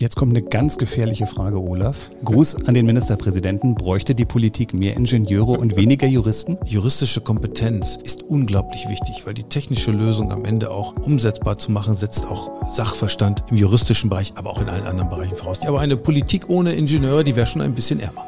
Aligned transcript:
Jetzt 0.00 0.16
kommt 0.16 0.34
eine 0.34 0.40
ganz 0.40 0.78
gefährliche 0.78 1.26
Frage, 1.26 1.60
Olaf. 1.60 2.08
Gruß 2.24 2.64
an 2.64 2.72
den 2.72 2.86
Ministerpräsidenten. 2.86 3.74
Bräuchte 3.74 4.14
die 4.14 4.24
Politik 4.24 4.72
mehr 4.72 4.96
Ingenieure 4.96 5.52
und 5.52 5.76
weniger 5.76 6.06
Juristen? 6.06 6.56
Juristische 6.64 7.20
Kompetenz 7.20 7.98
ist 8.02 8.22
unglaublich 8.22 8.88
wichtig, 8.88 9.26
weil 9.26 9.34
die 9.34 9.42
technische 9.42 9.90
Lösung 9.90 10.32
am 10.32 10.46
Ende 10.46 10.70
auch 10.70 10.96
umsetzbar 10.96 11.58
zu 11.58 11.70
machen, 11.70 11.96
setzt 11.96 12.26
auch 12.26 12.66
Sachverstand 12.66 13.44
im 13.50 13.58
juristischen 13.58 14.08
Bereich, 14.08 14.32
aber 14.36 14.48
auch 14.48 14.62
in 14.62 14.70
allen 14.70 14.86
anderen 14.86 15.10
Bereichen 15.10 15.36
voraus. 15.36 15.60
Aber 15.66 15.80
eine 15.80 15.98
Politik 15.98 16.48
ohne 16.48 16.72
Ingenieure, 16.72 17.22
die 17.22 17.36
wäre 17.36 17.46
schon 17.46 17.60
ein 17.60 17.74
bisschen 17.74 18.00
ärmer. 18.00 18.24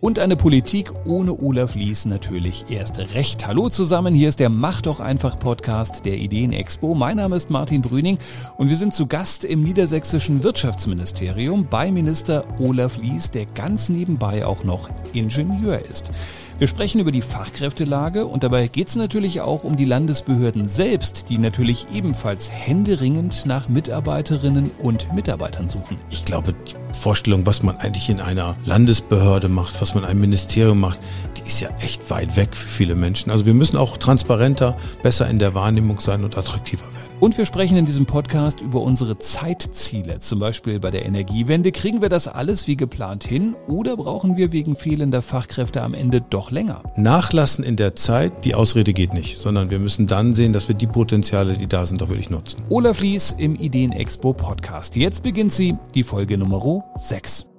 Und 0.00 0.20
eine 0.20 0.36
Politik 0.36 0.92
ohne 1.06 1.36
Olaf 1.36 1.74
Lies 1.74 2.04
natürlich 2.04 2.66
erst 2.70 2.98
recht. 3.14 3.48
Hallo 3.48 3.68
zusammen, 3.68 4.14
hier 4.14 4.28
ist 4.28 4.38
der 4.38 4.48
Mach 4.48 4.80
doch 4.80 5.00
einfach 5.00 5.40
Podcast 5.40 6.04
der 6.04 6.18
Ideen 6.18 6.52
Expo. 6.52 6.94
Mein 6.94 7.16
Name 7.16 7.34
ist 7.34 7.50
Martin 7.50 7.82
Brüning 7.82 8.16
und 8.58 8.68
wir 8.68 8.76
sind 8.76 8.94
zu 8.94 9.08
Gast 9.08 9.42
im 9.42 9.64
niedersächsischen 9.64 10.44
Wirtschaftsministerium 10.44 11.66
bei 11.68 11.90
Minister 11.90 12.44
Olaf 12.60 12.98
Lies, 12.98 13.32
der 13.32 13.46
ganz 13.46 13.88
nebenbei 13.88 14.46
auch 14.46 14.62
noch 14.62 14.88
Ingenieur 15.14 15.84
ist. 15.84 16.12
Wir 16.58 16.66
sprechen 16.66 17.00
über 17.00 17.12
die 17.12 17.22
Fachkräftelage 17.22 18.26
und 18.26 18.42
dabei 18.42 18.66
geht 18.66 18.88
es 18.88 18.96
natürlich 18.96 19.40
auch 19.40 19.62
um 19.62 19.76
die 19.76 19.84
Landesbehörden 19.84 20.68
selbst, 20.68 21.26
die 21.28 21.38
natürlich 21.38 21.86
ebenfalls 21.94 22.50
händeringend 22.50 23.46
nach 23.46 23.68
Mitarbeiterinnen 23.68 24.72
und 24.82 25.12
Mitarbeitern 25.14 25.68
suchen. 25.68 25.98
Ich 26.10 26.24
glaube, 26.24 26.54
die 26.54 26.98
Vorstellung, 26.98 27.46
was 27.46 27.62
man 27.62 27.76
eigentlich 27.76 28.10
in 28.10 28.18
einer 28.18 28.56
Landesbehörde 28.64 29.48
macht, 29.48 29.80
was 29.80 29.94
man 29.94 30.02
in 30.02 30.10
einem 30.10 30.20
Ministerium 30.20 30.80
macht, 30.80 30.98
die 31.36 31.46
ist 31.46 31.60
ja 31.60 31.68
echt 31.78 32.10
weit 32.10 32.34
weg 32.34 32.56
für 32.56 32.68
viele 32.68 32.96
Menschen. 32.96 33.30
Also 33.30 33.46
wir 33.46 33.54
müssen 33.54 33.76
auch 33.76 33.96
transparenter, 33.96 34.76
besser 35.00 35.30
in 35.30 35.38
der 35.38 35.54
Wahrnehmung 35.54 36.00
sein 36.00 36.24
und 36.24 36.36
attraktiver 36.36 36.92
werden. 36.92 37.07
Und 37.20 37.36
wir 37.36 37.46
sprechen 37.46 37.76
in 37.76 37.84
diesem 37.84 38.06
Podcast 38.06 38.60
über 38.60 38.80
unsere 38.80 39.18
Zeitziele. 39.18 40.20
Zum 40.20 40.38
Beispiel 40.38 40.78
bei 40.78 40.92
der 40.92 41.04
Energiewende. 41.04 41.72
Kriegen 41.72 42.00
wir 42.00 42.08
das 42.08 42.28
alles 42.28 42.68
wie 42.68 42.76
geplant 42.76 43.24
hin 43.24 43.56
oder 43.66 43.96
brauchen 43.96 44.36
wir 44.36 44.52
wegen 44.52 44.76
fehlender 44.76 45.20
Fachkräfte 45.20 45.82
am 45.82 45.94
Ende 45.94 46.20
doch 46.20 46.52
länger? 46.52 46.84
Nachlassen 46.94 47.64
in 47.64 47.74
der 47.74 47.96
Zeit, 47.96 48.44
die 48.44 48.54
Ausrede 48.54 48.92
geht 48.92 49.14
nicht, 49.14 49.38
sondern 49.38 49.70
wir 49.70 49.80
müssen 49.80 50.06
dann 50.06 50.34
sehen, 50.34 50.52
dass 50.52 50.68
wir 50.68 50.76
die 50.76 50.86
Potenziale, 50.86 51.54
die 51.54 51.66
da 51.66 51.86
sind, 51.86 52.00
auch 52.02 52.08
wirklich 52.08 52.30
nutzen. 52.30 52.62
Olaf 52.68 53.00
Lies 53.00 53.34
im 53.36 53.56
Ideen 53.56 53.90
Expo 53.90 54.32
Podcast. 54.32 54.94
Jetzt 54.94 55.24
beginnt 55.24 55.52
sie, 55.52 55.76
die 55.94 56.04
Folge 56.04 56.38
Nummer 56.38 56.84
6. 56.96 57.57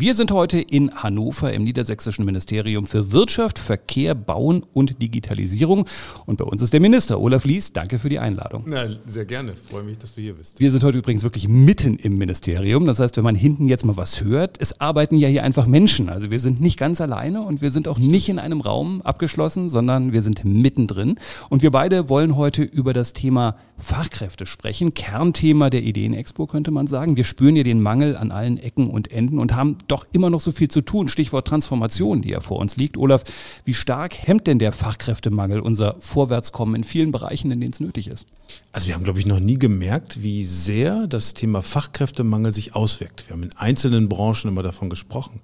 Wir 0.00 0.14
sind 0.14 0.30
heute 0.30 0.60
in 0.60 0.94
Hannover 0.94 1.52
im 1.52 1.64
Niedersächsischen 1.64 2.24
Ministerium 2.24 2.86
für 2.86 3.10
Wirtschaft, 3.10 3.58
Verkehr, 3.58 4.14
Bauen 4.14 4.64
und 4.72 5.02
Digitalisierung. 5.02 5.86
Und 6.24 6.36
bei 6.36 6.44
uns 6.44 6.62
ist 6.62 6.72
der 6.72 6.78
Minister 6.78 7.18
Olaf 7.18 7.44
Lies. 7.44 7.72
Danke 7.72 7.98
für 7.98 8.08
die 8.08 8.20
Einladung. 8.20 8.62
Na, 8.64 8.86
sehr 9.08 9.24
gerne. 9.24 9.54
Freue 9.56 9.82
mich, 9.82 9.98
dass 9.98 10.14
du 10.14 10.20
hier 10.20 10.34
bist. 10.34 10.60
Wir 10.60 10.70
sind 10.70 10.84
heute 10.84 10.98
übrigens 10.98 11.24
wirklich 11.24 11.48
mitten 11.48 11.96
im 11.96 12.16
Ministerium. 12.16 12.86
Das 12.86 13.00
heißt, 13.00 13.16
wenn 13.16 13.24
man 13.24 13.34
hinten 13.34 13.66
jetzt 13.66 13.84
mal 13.84 13.96
was 13.96 14.22
hört, 14.22 14.58
es 14.60 14.80
arbeiten 14.80 15.16
ja 15.16 15.26
hier 15.26 15.42
einfach 15.42 15.66
Menschen. 15.66 16.08
Also 16.10 16.30
wir 16.30 16.38
sind 16.38 16.60
nicht 16.60 16.78
ganz 16.78 17.00
alleine 17.00 17.42
und 17.42 17.60
wir 17.60 17.72
sind 17.72 17.88
auch 17.88 17.98
nicht 17.98 18.28
in 18.28 18.38
einem 18.38 18.60
Raum 18.60 19.02
abgeschlossen, 19.02 19.68
sondern 19.68 20.12
wir 20.12 20.22
sind 20.22 20.44
mittendrin. 20.44 21.16
Und 21.48 21.62
wir 21.62 21.72
beide 21.72 22.08
wollen 22.08 22.36
heute 22.36 22.62
über 22.62 22.92
das 22.92 23.14
Thema 23.14 23.56
Fachkräfte 23.78 24.46
sprechen. 24.46 24.94
Kernthema 24.94 25.70
der 25.70 25.82
Ideenexpo 25.82 26.46
könnte 26.46 26.70
man 26.70 26.86
sagen. 26.86 27.16
Wir 27.16 27.24
spüren 27.24 27.56
ja 27.56 27.64
den 27.64 27.80
Mangel 27.80 28.16
an 28.16 28.30
allen 28.30 28.58
Ecken 28.58 28.90
und 28.90 29.10
Enden 29.10 29.40
und 29.40 29.56
haben 29.56 29.76
doch 29.90 30.06
immer 30.12 30.30
noch 30.30 30.40
so 30.40 30.52
viel 30.52 30.68
zu 30.68 30.80
tun. 30.80 31.08
Stichwort 31.08 31.48
Transformation, 31.48 32.22
die 32.22 32.30
ja 32.30 32.40
vor 32.40 32.58
uns 32.58 32.76
liegt. 32.76 32.96
Olaf, 32.96 33.24
wie 33.64 33.74
stark 33.74 34.14
hemmt 34.14 34.46
denn 34.46 34.58
der 34.58 34.72
Fachkräftemangel 34.72 35.60
unser 35.60 35.96
Vorwärtskommen 36.00 36.74
in 36.74 36.84
vielen 36.84 37.10
Bereichen, 37.10 37.50
in 37.50 37.60
denen 37.60 37.72
es 37.72 37.80
nötig 37.80 38.08
ist? 38.08 38.26
Also 38.72 38.88
wir 38.88 38.94
haben, 38.94 39.04
glaube 39.04 39.18
ich, 39.18 39.26
noch 39.26 39.40
nie 39.40 39.58
gemerkt, 39.58 40.22
wie 40.22 40.44
sehr 40.44 41.06
das 41.06 41.34
Thema 41.34 41.62
Fachkräftemangel 41.62 42.52
sich 42.52 42.74
auswirkt. 42.74 43.24
Wir 43.28 43.34
haben 43.34 43.42
in 43.42 43.56
einzelnen 43.56 44.08
Branchen 44.08 44.48
immer 44.48 44.62
davon 44.62 44.90
gesprochen. 44.90 45.40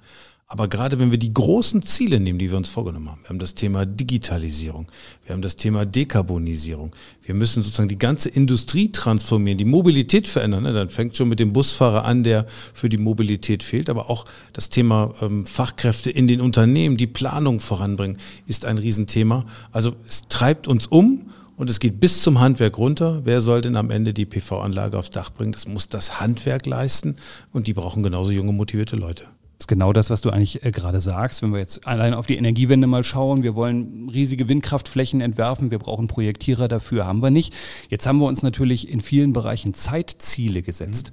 Aber 0.47 0.69
gerade 0.69 0.99
wenn 0.99 1.11
wir 1.11 1.19
die 1.19 1.33
großen 1.33 1.81
Ziele 1.83 2.21
nehmen, 2.21 2.39
die 2.39 2.51
wir 2.51 2.59
uns 2.59 2.69
vorgenommen 2.69 3.11
haben, 3.11 3.23
wir 3.23 3.31
haben 3.31 3.39
das 3.39 3.55
Thema 3.55 3.87
Digitalisierung, 3.87 4.87
wir 5.25 5.33
haben 5.33 5.41
das 5.41 5.57
Thema 5.57 5.87
Dekarbonisierung, 5.87 6.95
wir 7.23 7.35
müssen 7.35 7.63
sozusagen 7.63 7.89
die 7.89 7.99
ganze 7.99 8.29
Industrie 8.29 8.93
transformieren, 8.93 9.57
die 9.57 9.65
Mobilität 9.65 10.29
verändern. 10.29 10.65
Ne? 10.65 10.75
Dann 10.75 10.91
fängt 10.91 11.17
schon 11.17 11.31
mit 11.31 11.41
dem 11.41 11.55
Busfahrer 11.55 12.05
an, 12.05 12.25
der 12.25 12.47
für 12.75 12.91
die 12.91 12.99
Mobilität 12.99 13.63
fehlt, 13.63 13.89
aber 13.89 14.11
auch 14.11 14.27
das 14.53 14.69
Thema 14.69 15.15
ähm, 15.23 15.47
Fachkräfte 15.47 16.11
in 16.11 16.29
den 16.29 16.43
Unternehmen, 16.43 16.99
die 16.99 17.07
Planung 17.07 17.61
voranbringen, 17.61 18.19
ist 18.47 18.67
ein 18.67 18.77
Riesenthema. 18.77 19.47
Also 19.73 19.97
es 20.07 20.29
treibt 20.29 20.69
uns 20.69 20.87
um. 20.87 21.31
Und 21.57 21.71
es 21.71 21.79
geht 21.79 22.01
bis 22.01 22.23
zum 22.23 22.41
Handwerk 22.41 22.79
runter. 22.79 23.21
Wer 23.23 23.41
soll 23.41 23.61
denn 23.61 23.77
am 23.77 23.93
Ende 23.93 24.13
die 24.13 24.27
PV-Anlage 24.27 24.99
aufs 24.99 25.11
Dach 25.11 25.31
bringen? 25.31 25.53
Das 25.53 25.69
muss 25.69 25.89
das 25.89 26.19
Handwerk 26.19 26.67
leisten. 26.67 27.15
Und 27.53 27.69
die 27.69 27.75
brauchen 27.75 28.03
genauso 28.03 28.33
junge, 28.33 28.53
motivierte 28.53 28.97
Leute. 28.97 29.27
Das 29.65 29.69
ist 29.73 29.79
genau 29.79 29.95
das, 29.95 30.11
was 30.11 30.21
du 30.21 30.29
eigentlich 30.29 30.63
äh, 30.63 30.73
gerade 30.73 31.01
sagst. 31.01 31.41
Wenn 31.41 31.51
wir 31.51 31.59
jetzt 31.59 31.87
allein 31.87 32.13
auf 32.13 32.27
die 32.27 32.37
Energiewende 32.37 32.87
mal 32.87 33.03
schauen, 33.03 33.43
wir 33.43 33.55
wollen 33.55 34.11
riesige 34.11 34.47
Windkraftflächen 34.47 35.23
entwerfen, 35.23 35.71
wir 35.71 35.79
brauchen 35.79 36.07
Projektierer 36.07 36.69
dafür, 36.69 37.07
haben 37.07 37.23
wir 37.23 37.31
nicht. 37.31 37.55
Jetzt 37.89 38.07
haben 38.07 38.19
wir 38.19 38.27
uns 38.27 38.43
natürlich 38.43 38.91
in 38.91 39.01
vielen 39.01 39.33
Bereichen 39.33 39.73
Zeitziele 39.73 40.61
gesetzt. 40.61 41.13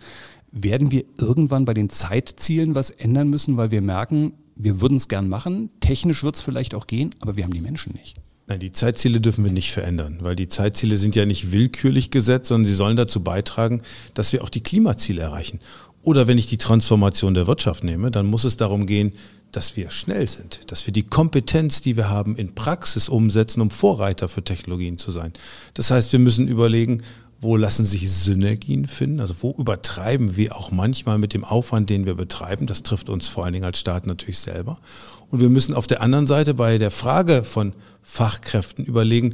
Mhm. 0.52 0.64
Werden 0.64 0.92
wir 0.92 1.06
irgendwann 1.18 1.64
bei 1.64 1.74
den 1.74 1.90
Zeitzielen 1.90 2.76
was 2.76 2.90
ändern 2.90 3.30
müssen, 3.30 3.56
weil 3.56 3.72
wir 3.72 3.82
merken, 3.82 4.34
wir 4.58 4.82
würden 4.82 4.98
es 4.98 5.08
gern 5.08 5.30
machen, 5.30 5.70
technisch 5.80 6.22
wird 6.22 6.36
es 6.36 6.42
vielleicht 6.42 6.76
auch 6.76 6.88
gehen, 6.88 7.12
aber 7.22 7.38
wir 7.38 7.46
haben 7.46 7.54
die 7.54 7.62
Menschen 7.62 7.94
nicht. 7.94 8.18
Nein, 8.48 8.60
die 8.60 8.74
Zeitziele 8.74 9.22
dürfen 9.22 9.46
wir 9.46 9.52
nicht 9.54 9.72
verändern, 9.72 10.18
weil 10.24 10.36
die 10.36 10.50
Zeitziele 10.50 10.98
sind 10.98 11.16
ja 11.16 11.26
nicht 11.26 11.54
willkürlich 11.54 12.12
gesetzt, 12.12 12.48
sondern 12.48 12.66
sie 12.66 12.76
sollen 12.76 12.98
dazu 12.98 13.24
beitragen, 13.24 13.82
dass 14.14 14.34
wir 14.34 14.44
auch 14.44 14.50
die 14.50 14.62
Klimaziele 14.62 15.22
erreichen. 15.22 15.62
Oder 16.04 16.28
wenn 16.28 16.38
ich 16.38 16.48
die 16.48 16.58
Transformation 16.58 17.34
der 17.34 17.48
Wirtschaft 17.48 17.84
nehme, 17.84 18.12
dann 18.12 18.26
muss 18.26 18.44
es 18.44 18.58
darum 18.58 18.86
gehen, 18.86 19.14
dass 19.52 19.76
wir 19.76 19.92
schnell 19.92 20.28
sind, 20.28 20.62
dass 20.72 20.88
wir 20.88 20.94
die 20.94 21.04
Kompetenz, 21.04 21.82
die 21.82 21.98
wir 21.98 22.10
haben, 22.10 22.36
in 22.36 22.56
Praxis 22.56 23.10
umsetzen, 23.10 23.62
um 23.62 23.70
Vorreiter 23.70 24.30
für 24.30 24.44
Technologien 24.44 24.98
zu 24.98 25.12
sein. 25.12 25.34
Das 25.74 25.92
heißt, 25.92 26.12
wir 26.14 26.20
müssen 26.20 26.48
überlegen, 26.48 27.04
wo 27.42 27.58
lassen 27.58 27.84
sich 27.84 28.10
Synergien 28.10 28.88
finden, 28.88 29.20
also 29.20 29.34
wo 29.42 29.52
übertreiben 29.58 30.38
wir 30.38 30.56
auch 30.56 30.72
manchmal 30.72 31.18
mit 31.18 31.34
dem 31.34 31.44
Aufwand, 31.44 31.90
den 31.90 32.06
wir 32.06 32.14
betreiben. 32.14 32.68
Das 32.68 32.84
trifft 32.84 33.10
uns 33.10 33.28
vor 33.28 33.44
allen 33.44 33.54
Dingen 33.54 33.66
als 33.66 33.80
Staat 33.80 34.06
natürlich 34.06 34.40
selber. 34.40 34.78
Und 35.30 35.40
wir 35.40 35.50
müssen 35.50 35.74
auf 35.74 35.88
der 35.88 36.02
anderen 36.02 36.28
Seite 36.28 36.54
bei 36.54 36.78
der 36.78 36.92
Frage 36.92 37.44
von 37.44 37.74
Fachkräften 38.04 38.86
überlegen, 38.86 39.34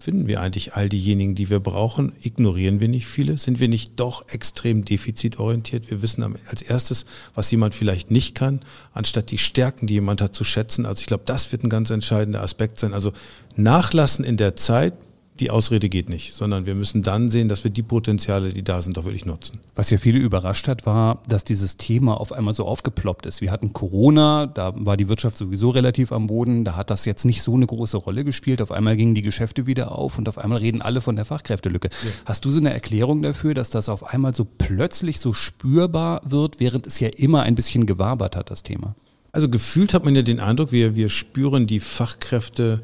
finden 0.00 0.26
wir 0.26 0.40
eigentlich 0.40 0.74
all 0.74 0.88
diejenigen, 0.88 1.34
die 1.34 1.50
wir 1.50 1.60
brauchen? 1.60 2.14
Ignorieren 2.22 2.80
wir 2.80 2.88
nicht 2.88 3.06
viele? 3.06 3.38
Sind 3.38 3.60
wir 3.60 3.68
nicht 3.68 4.00
doch 4.00 4.28
extrem 4.28 4.84
defizitorientiert? 4.84 5.90
Wir 5.90 6.02
wissen 6.02 6.24
als 6.48 6.62
erstes, 6.62 7.04
was 7.34 7.50
jemand 7.50 7.74
vielleicht 7.74 8.10
nicht 8.10 8.34
kann, 8.34 8.60
anstatt 8.92 9.30
die 9.30 9.38
Stärken, 9.38 9.86
die 9.86 9.94
jemand 9.94 10.22
hat, 10.22 10.34
zu 10.34 10.42
schätzen. 10.42 10.86
Also 10.86 11.00
ich 11.00 11.06
glaube, 11.06 11.24
das 11.26 11.52
wird 11.52 11.62
ein 11.62 11.70
ganz 11.70 11.90
entscheidender 11.90 12.42
Aspekt 12.42 12.78
sein. 12.78 12.94
Also 12.94 13.12
nachlassen 13.56 14.24
in 14.24 14.38
der 14.38 14.56
Zeit, 14.56 14.94
die 15.40 15.50
Ausrede 15.50 15.88
geht 15.88 16.08
nicht, 16.08 16.34
sondern 16.34 16.66
wir 16.66 16.74
müssen 16.74 17.02
dann 17.02 17.30
sehen, 17.30 17.48
dass 17.48 17.64
wir 17.64 17.70
die 17.70 17.82
Potenziale, 17.82 18.50
die 18.50 18.62
da 18.62 18.82
sind, 18.82 18.98
auch 18.98 19.04
wirklich 19.04 19.24
nutzen. 19.24 19.60
Was 19.74 19.90
ja 19.90 19.98
viele 19.98 20.18
überrascht 20.18 20.68
hat, 20.68 20.86
war, 20.86 21.22
dass 21.28 21.44
dieses 21.44 21.76
Thema 21.76 22.20
auf 22.20 22.32
einmal 22.32 22.54
so 22.54 22.66
aufgeploppt 22.66 23.26
ist. 23.26 23.40
Wir 23.40 23.50
hatten 23.50 23.72
Corona, 23.72 24.46
da 24.46 24.72
war 24.76 24.96
die 24.96 25.08
Wirtschaft 25.08 25.38
sowieso 25.38 25.70
relativ 25.70 26.12
am 26.12 26.26
Boden, 26.26 26.64
da 26.64 26.76
hat 26.76 26.90
das 26.90 27.06
jetzt 27.06 27.24
nicht 27.24 27.42
so 27.42 27.54
eine 27.54 27.66
große 27.66 27.96
Rolle 27.96 28.24
gespielt. 28.24 28.60
Auf 28.60 28.70
einmal 28.70 28.96
gingen 28.96 29.14
die 29.14 29.22
Geschäfte 29.22 29.66
wieder 29.66 29.96
auf 29.96 30.18
und 30.18 30.28
auf 30.28 30.38
einmal 30.38 30.58
reden 30.58 30.82
alle 30.82 31.00
von 31.00 31.16
der 31.16 31.24
Fachkräftelücke. 31.24 31.88
Ja. 31.90 32.10
Hast 32.26 32.44
du 32.44 32.50
so 32.50 32.58
eine 32.58 32.72
Erklärung 32.72 33.22
dafür, 33.22 33.54
dass 33.54 33.70
das 33.70 33.88
auf 33.88 34.04
einmal 34.12 34.34
so 34.34 34.44
plötzlich 34.44 35.20
so 35.20 35.32
spürbar 35.32 36.20
wird, 36.24 36.60
während 36.60 36.86
es 36.86 37.00
ja 37.00 37.08
immer 37.08 37.42
ein 37.42 37.54
bisschen 37.54 37.86
gewabert 37.86 38.36
hat, 38.36 38.50
das 38.50 38.62
Thema? 38.62 38.94
Also 39.32 39.48
gefühlt 39.48 39.94
hat 39.94 40.04
man 40.04 40.16
ja 40.16 40.22
den 40.22 40.40
Eindruck, 40.40 40.72
wir, 40.72 40.96
wir 40.96 41.08
spüren 41.08 41.66
die 41.66 41.80
Fachkräfte 41.80 42.82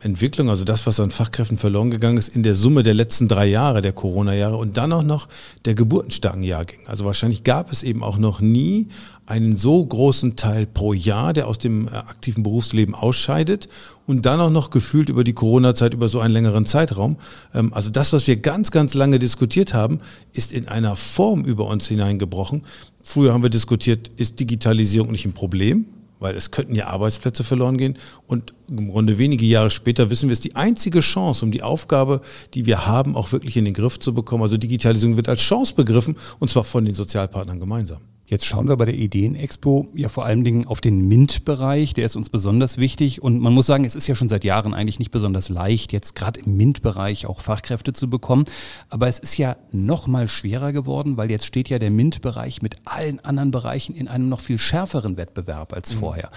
Entwicklung, 0.00 0.50
also 0.50 0.64
das, 0.64 0.86
was 0.86 1.00
an 1.00 1.10
Fachkräften 1.10 1.58
verloren 1.58 1.90
gegangen 1.90 2.18
ist, 2.18 2.28
in 2.28 2.42
der 2.42 2.54
Summe 2.54 2.82
der 2.82 2.94
letzten 2.94 3.28
drei 3.28 3.46
Jahre, 3.46 3.82
der 3.82 3.92
Corona-Jahre 3.92 4.56
und 4.56 4.76
dann 4.76 4.92
auch 4.92 5.02
noch 5.02 5.28
der 5.64 5.74
geburtenstarken 5.74 6.42
Jahrgänge. 6.42 6.88
Also 6.88 7.04
wahrscheinlich 7.04 7.44
gab 7.44 7.72
es 7.72 7.82
eben 7.82 8.02
auch 8.02 8.18
noch 8.18 8.40
nie 8.40 8.88
einen 9.26 9.56
so 9.56 9.84
großen 9.84 10.36
Teil 10.36 10.66
pro 10.66 10.92
Jahr, 10.92 11.32
der 11.32 11.48
aus 11.48 11.58
dem 11.58 11.88
äh, 11.88 11.90
aktiven 11.90 12.42
Berufsleben 12.42 12.94
ausscheidet 12.94 13.68
und 14.06 14.24
dann 14.24 14.40
auch 14.40 14.50
noch 14.50 14.70
gefühlt 14.70 15.08
über 15.08 15.24
die 15.24 15.32
Corona-Zeit 15.32 15.94
über 15.94 16.08
so 16.08 16.20
einen 16.20 16.32
längeren 16.32 16.64
Zeitraum. 16.64 17.16
Ähm, 17.54 17.72
also 17.74 17.90
das, 17.90 18.12
was 18.12 18.26
wir 18.26 18.36
ganz, 18.36 18.70
ganz 18.70 18.94
lange 18.94 19.18
diskutiert 19.18 19.74
haben, 19.74 20.00
ist 20.32 20.52
in 20.52 20.68
einer 20.68 20.94
Form 20.94 21.44
über 21.44 21.66
uns 21.66 21.88
hineingebrochen. 21.88 22.62
Früher 23.02 23.32
haben 23.32 23.42
wir 23.42 23.50
diskutiert, 23.50 24.08
ist 24.16 24.38
Digitalisierung 24.40 25.10
nicht 25.10 25.26
ein 25.26 25.32
Problem? 25.32 25.86
Weil 26.18 26.34
es 26.36 26.50
könnten 26.50 26.74
ja 26.74 26.86
Arbeitsplätze 26.88 27.44
verloren 27.44 27.78
gehen. 27.78 27.98
Und 28.26 28.54
im 28.68 28.90
Grunde 28.90 29.18
wenige 29.18 29.44
Jahre 29.44 29.70
später 29.70 30.10
wissen 30.10 30.28
wir, 30.28 30.32
es 30.32 30.38
ist 30.40 30.44
die 30.44 30.56
einzige 30.56 31.00
Chance, 31.00 31.44
um 31.44 31.50
die 31.50 31.62
Aufgabe, 31.62 32.20
die 32.54 32.66
wir 32.66 32.86
haben, 32.86 33.16
auch 33.16 33.32
wirklich 33.32 33.56
in 33.56 33.64
den 33.64 33.74
Griff 33.74 33.98
zu 33.98 34.14
bekommen. 34.14 34.42
Also 34.42 34.56
Digitalisierung 34.56 35.16
wird 35.16 35.28
als 35.28 35.40
Chance 35.40 35.74
begriffen 35.74 36.16
und 36.38 36.50
zwar 36.50 36.64
von 36.64 36.84
den 36.84 36.94
Sozialpartnern 36.94 37.60
gemeinsam. 37.60 38.00
Jetzt 38.28 38.44
schauen 38.44 38.66
wir 38.66 38.76
bei 38.76 38.86
der 38.86 38.96
Ideenexpo 38.96 39.86
ja 39.94 40.08
vor 40.08 40.24
allen 40.24 40.42
Dingen 40.42 40.66
auf 40.66 40.80
den 40.80 41.06
MINT-Bereich, 41.06 41.94
der 41.94 42.06
ist 42.06 42.16
uns 42.16 42.28
besonders 42.28 42.76
wichtig 42.76 43.22
und 43.22 43.40
man 43.40 43.54
muss 43.54 43.66
sagen, 43.66 43.84
es 43.84 43.94
ist 43.94 44.08
ja 44.08 44.16
schon 44.16 44.26
seit 44.28 44.42
Jahren 44.42 44.74
eigentlich 44.74 44.98
nicht 44.98 45.12
besonders 45.12 45.48
leicht, 45.48 45.92
jetzt 45.92 46.16
gerade 46.16 46.40
im 46.40 46.56
MINT-Bereich 46.56 47.26
auch 47.26 47.40
Fachkräfte 47.40 47.92
zu 47.92 48.10
bekommen, 48.10 48.44
aber 48.90 49.06
es 49.06 49.20
ist 49.20 49.38
ja 49.38 49.56
noch 49.70 50.08
mal 50.08 50.26
schwerer 50.26 50.72
geworden, 50.72 51.16
weil 51.16 51.30
jetzt 51.30 51.46
steht 51.46 51.68
ja 51.68 51.78
der 51.78 51.92
MINT-Bereich 51.92 52.62
mit 52.62 52.74
allen 52.84 53.20
anderen 53.20 53.52
Bereichen 53.52 53.94
in 53.94 54.08
einem 54.08 54.28
noch 54.28 54.40
viel 54.40 54.58
schärferen 54.58 55.16
Wettbewerb 55.16 55.72
als 55.72 55.94
mhm. 55.94 55.98
vorher. 56.00 56.30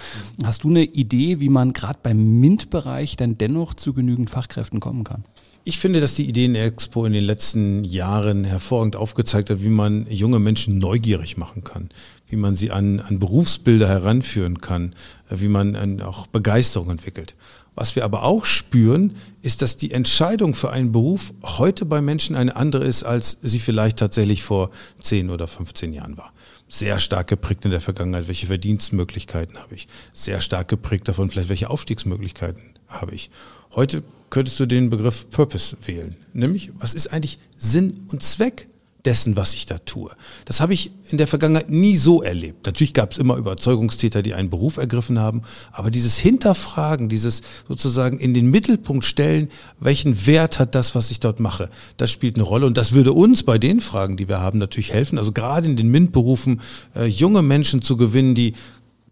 Hast 0.44 0.62
du 0.62 0.68
eine 0.68 0.84
Idee, 0.84 1.40
wie 1.40 1.48
man 1.48 1.72
gerade 1.72 1.98
beim 2.00 2.38
MINT-Bereich 2.38 3.16
dann 3.16 3.34
dennoch 3.34 3.74
zu 3.74 3.94
genügend 3.94 4.30
Fachkräften 4.30 4.78
kommen 4.78 5.02
kann? 5.02 5.24
Ich 5.70 5.78
finde, 5.78 6.00
dass 6.00 6.16
die 6.16 6.28
Ideenexpo 6.28 7.06
in 7.06 7.12
den 7.12 7.22
letzten 7.22 7.84
Jahren 7.84 8.42
hervorragend 8.42 8.96
aufgezeigt 8.96 9.50
hat, 9.50 9.62
wie 9.62 9.68
man 9.68 10.04
junge 10.10 10.40
Menschen 10.40 10.78
neugierig 10.78 11.36
machen 11.36 11.62
kann, 11.62 11.90
wie 12.28 12.34
man 12.34 12.56
sie 12.56 12.72
an, 12.72 12.98
an 12.98 13.20
Berufsbilder 13.20 13.86
heranführen 13.86 14.60
kann, 14.60 14.96
wie 15.28 15.46
man 15.46 16.02
auch 16.02 16.26
Begeisterung 16.26 16.90
entwickelt. 16.90 17.36
Was 17.76 17.94
wir 17.94 18.04
aber 18.04 18.24
auch 18.24 18.46
spüren, 18.46 19.14
ist, 19.42 19.62
dass 19.62 19.76
die 19.76 19.92
Entscheidung 19.92 20.56
für 20.56 20.72
einen 20.72 20.90
Beruf 20.90 21.32
heute 21.44 21.84
bei 21.84 22.00
Menschen 22.00 22.34
eine 22.34 22.56
andere 22.56 22.84
ist, 22.84 23.04
als 23.04 23.38
sie 23.40 23.60
vielleicht 23.60 24.00
tatsächlich 24.00 24.42
vor 24.42 24.70
10 24.98 25.30
oder 25.30 25.46
15 25.46 25.92
Jahren 25.92 26.16
war. 26.16 26.32
Sehr 26.72 27.00
stark 27.00 27.26
geprägt 27.26 27.64
in 27.64 27.72
der 27.72 27.80
Vergangenheit, 27.80 28.28
welche 28.28 28.46
Verdienstmöglichkeiten 28.46 29.58
habe 29.58 29.74
ich. 29.74 29.88
Sehr 30.12 30.40
stark 30.40 30.68
geprägt 30.68 31.08
davon, 31.08 31.28
vielleicht 31.28 31.48
welche 31.48 31.68
Aufstiegsmöglichkeiten 31.68 32.62
habe 32.86 33.12
ich. 33.12 33.30
Heute 33.74 34.04
könntest 34.30 34.60
du 34.60 34.66
den 34.66 34.88
Begriff 34.88 35.28
Purpose 35.30 35.76
wählen. 35.84 36.16
Nämlich, 36.32 36.70
was 36.78 36.94
ist 36.94 37.08
eigentlich 37.08 37.40
Sinn 37.56 38.06
und 38.12 38.22
Zweck 38.22 38.68
dessen, 39.04 39.36
was 39.36 39.54
ich 39.54 39.66
da 39.66 39.78
tue? 39.78 40.10
Das 40.44 40.60
habe 40.60 40.74
ich 40.74 40.92
in 41.10 41.18
der 41.18 41.26
Vergangenheit 41.26 41.70
nie 41.70 41.96
so 41.96 42.22
erlebt. 42.22 42.66
Natürlich 42.66 42.94
gab 42.94 43.12
es 43.12 43.18
immer 43.18 43.36
Überzeugungstäter, 43.36 44.22
die 44.22 44.34
einen 44.34 44.50
Beruf 44.50 44.76
ergriffen 44.76 45.18
haben, 45.18 45.42
aber 45.72 45.90
dieses 45.90 46.18
Hinterfragen, 46.18 47.08
dieses 47.08 47.42
sozusagen 47.68 48.18
in 48.18 48.34
den 48.34 48.50
Mittelpunkt 48.50 49.04
stellen, 49.04 49.48
welchen 49.78 50.26
Wert 50.26 50.58
hat 50.58 50.74
das, 50.74 50.94
was 50.94 51.10
ich 51.10 51.20
dort 51.20 51.40
mache, 51.40 51.70
das 51.96 52.10
spielt 52.10 52.36
eine 52.36 52.44
Rolle 52.44 52.66
und 52.66 52.76
das 52.76 52.92
würde 52.92 53.12
uns 53.12 53.42
bei 53.42 53.58
den 53.58 53.80
Fragen, 53.80 54.16
die 54.16 54.28
wir 54.28 54.40
haben, 54.40 54.58
natürlich 54.58 54.92
helfen. 54.92 55.18
Also 55.18 55.32
gerade 55.32 55.66
in 55.68 55.76
den 55.76 55.90
MINT-Berufen 55.90 56.60
äh, 56.94 57.06
junge 57.06 57.42
Menschen 57.42 57.82
zu 57.82 57.96
gewinnen, 57.96 58.34
die 58.34 58.54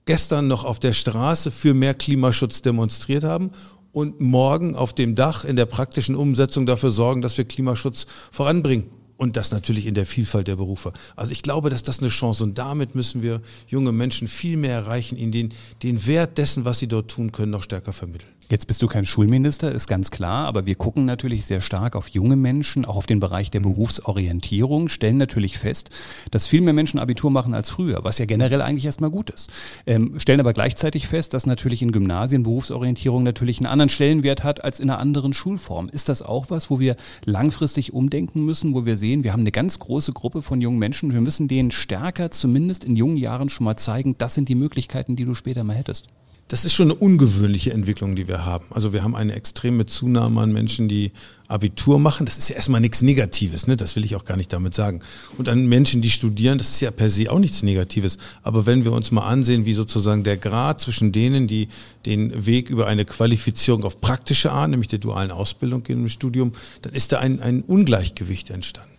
gestern 0.05 0.49
noch 0.49 0.64
auf 0.64 0.79
der 0.79 0.93
Straße 0.93 1.50
für 1.50 1.75
mehr 1.75 1.94
Klimaschutz 1.94 2.62
demonstriert 2.62 3.25
haben 3.25 3.50
und 3.93 4.20
morgen 4.20 4.75
auf 4.76 4.94
dem 4.94 5.14
Dach 5.14 5.44
in 5.44 5.56
der 5.56 5.67
praktischen 5.67 6.14
Umsetzung 6.14 6.67
dafür 6.67 6.91
sorgen, 6.91 7.20
dass 7.20 7.37
wir 7.37 7.44
Klimaschutz 7.44 8.06
voranbringen. 8.31 8.97
Und 9.19 9.37
das 9.37 9.50
natürlich 9.50 9.87
in 9.87 9.94
der 9.94 10.06
Vielfalt 10.06 10.47
der 10.47 10.56
Berufe. 10.56 10.93
Also 11.17 11.32
ich 11.32 11.43
glaube, 11.43 11.70
dass 11.70 11.82
das 11.82 11.99
eine 11.99 12.09
Chance 12.09 12.44
und 12.44 12.56
damit 12.56 12.94
müssen 12.94 13.20
wir 13.20 13.43
junge 13.67 13.93
Menschen 13.93 14.29
viel 14.29 14.56
mehr 14.56 14.75
erreichen, 14.75 15.19
ihnen 15.19 15.32
den, 15.32 15.49
den 15.82 16.06
Wert 16.06 16.38
dessen, 16.38 16.65
was 16.65 16.79
sie 16.79 16.87
dort 16.87 17.11
tun 17.11 17.32
können, 17.32 17.50
noch 17.50 17.65
stärker 17.65 17.93
vermitteln. 17.93 18.38
Jetzt 18.50 18.66
bist 18.66 18.80
du 18.80 18.86
kein 18.86 19.04
Schulminister, 19.04 19.70
ist 19.72 19.88
ganz 19.88 20.10
klar, 20.10 20.46
aber 20.46 20.64
wir 20.64 20.74
gucken 20.74 21.04
natürlich 21.04 21.44
sehr 21.44 21.60
stark 21.60 21.94
auf 21.94 22.08
junge 22.08 22.34
Menschen, 22.34 22.86
auch 22.86 22.96
auf 22.96 23.06
den 23.06 23.20
Bereich 23.20 23.50
der 23.50 23.60
Berufsorientierung, 23.60 24.88
stellen 24.88 25.18
natürlich 25.18 25.58
fest, 25.58 25.90
dass 26.30 26.46
viel 26.46 26.62
mehr 26.62 26.72
Menschen 26.72 26.98
Abitur 26.98 27.30
machen 27.30 27.52
als 27.52 27.68
früher, 27.68 28.04
was 28.04 28.16
ja 28.16 28.24
generell 28.24 28.62
eigentlich 28.62 28.86
erstmal 28.86 29.10
gut 29.10 29.28
ist. 29.28 29.50
Ähm, 29.84 30.18
stellen 30.18 30.40
aber 30.40 30.54
gleichzeitig 30.54 31.08
fest, 31.08 31.34
dass 31.34 31.44
natürlich 31.44 31.82
in 31.82 31.92
Gymnasien 31.92 32.42
Berufsorientierung 32.42 33.22
natürlich 33.22 33.58
einen 33.58 33.66
anderen 33.66 33.90
Stellenwert 33.90 34.44
hat 34.44 34.64
als 34.64 34.80
in 34.80 34.88
einer 34.88 34.98
anderen 34.98 35.34
Schulform. 35.34 35.90
Ist 35.90 36.08
das 36.08 36.22
auch 36.22 36.46
was, 36.48 36.70
wo 36.70 36.80
wir 36.80 36.96
langfristig 37.26 37.92
umdenken 37.92 38.46
müssen, 38.46 38.72
wo 38.72 38.86
wir 38.86 38.96
sehen, 38.96 39.24
wir 39.24 39.34
haben 39.34 39.40
eine 39.40 39.52
ganz 39.52 39.78
große 39.78 40.14
Gruppe 40.14 40.40
von 40.40 40.62
jungen 40.62 40.78
Menschen, 40.78 41.12
wir 41.12 41.20
müssen 41.20 41.48
denen 41.48 41.70
stärker, 41.70 42.30
zumindest 42.30 42.82
in 42.84 42.96
jungen 42.96 43.18
Jahren 43.18 43.50
schon 43.50 43.66
mal 43.66 43.76
zeigen, 43.76 44.16
das 44.16 44.34
sind 44.34 44.48
die 44.48 44.54
Möglichkeiten, 44.54 45.16
die 45.16 45.26
du 45.26 45.34
später 45.34 45.64
mal 45.64 45.76
hättest? 45.76 46.06
Das 46.48 46.64
ist 46.64 46.72
schon 46.72 46.90
eine 46.90 46.94
ungewöhnliche 46.94 47.74
Entwicklung, 47.74 48.16
die 48.16 48.26
wir 48.26 48.46
haben. 48.46 48.64
Also 48.70 48.94
wir 48.94 49.02
haben 49.02 49.14
eine 49.14 49.34
extreme 49.34 49.84
Zunahme 49.84 50.40
an 50.40 50.50
Menschen, 50.50 50.88
die 50.88 51.12
Abitur 51.46 51.98
machen. 51.98 52.24
Das 52.24 52.38
ist 52.38 52.48
ja 52.48 52.56
erstmal 52.56 52.80
nichts 52.80 53.02
Negatives, 53.02 53.66
ne? 53.66 53.76
das 53.76 53.96
will 53.96 54.04
ich 54.04 54.16
auch 54.16 54.24
gar 54.24 54.38
nicht 54.38 54.50
damit 54.50 54.72
sagen. 54.72 55.00
Und 55.36 55.50
an 55.50 55.66
Menschen, 55.66 56.00
die 56.00 56.08
studieren, 56.08 56.56
das 56.56 56.70
ist 56.70 56.80
ja 56.80 56.90
per 56.90 57.10
se 57.10 57.30
auch 57.30 57.38
nichts 57.38 57.62
Negatives. 57.62 58.16
Aber 58.42 58.64
wenn 58.64 58.84
wir 58.84 58.92
uns 58.92 59.10
mal 59.10 59.26
ansehen, 59.26 59.66
wie 59.66 59.74
sozusagen 59.74 60.24
der 60.24 60.38
Grad 60.38 60.80
zwischen 60.80 61.12
denen, 61.12 61.48
die 61.48 61.68
den 62.06 62.46
Weg 62.46 62.70
über 62.70 62.86
eine 62.86 63.04
Qualifizierung 63.04 63.84
auf 63.84 64.00
praktische 64.00 64.50
Art, 64.50 64.70
nämlich 64.70 64.88
der 64.88 65.00
dualen 65.00 65.30
Ausbildung 65.30 65.82
gehen 65.82 66.00
im 66.00 66.08
Studium, 66.08 66.52
dann 66.80 66.94
ist 66.94 67.12
da 67.12 67.18
ein, 67.18 67.40
ein 67.40 67.60
Ungleichgewicht 67.60 68.48
entstanden. 68.48 68.96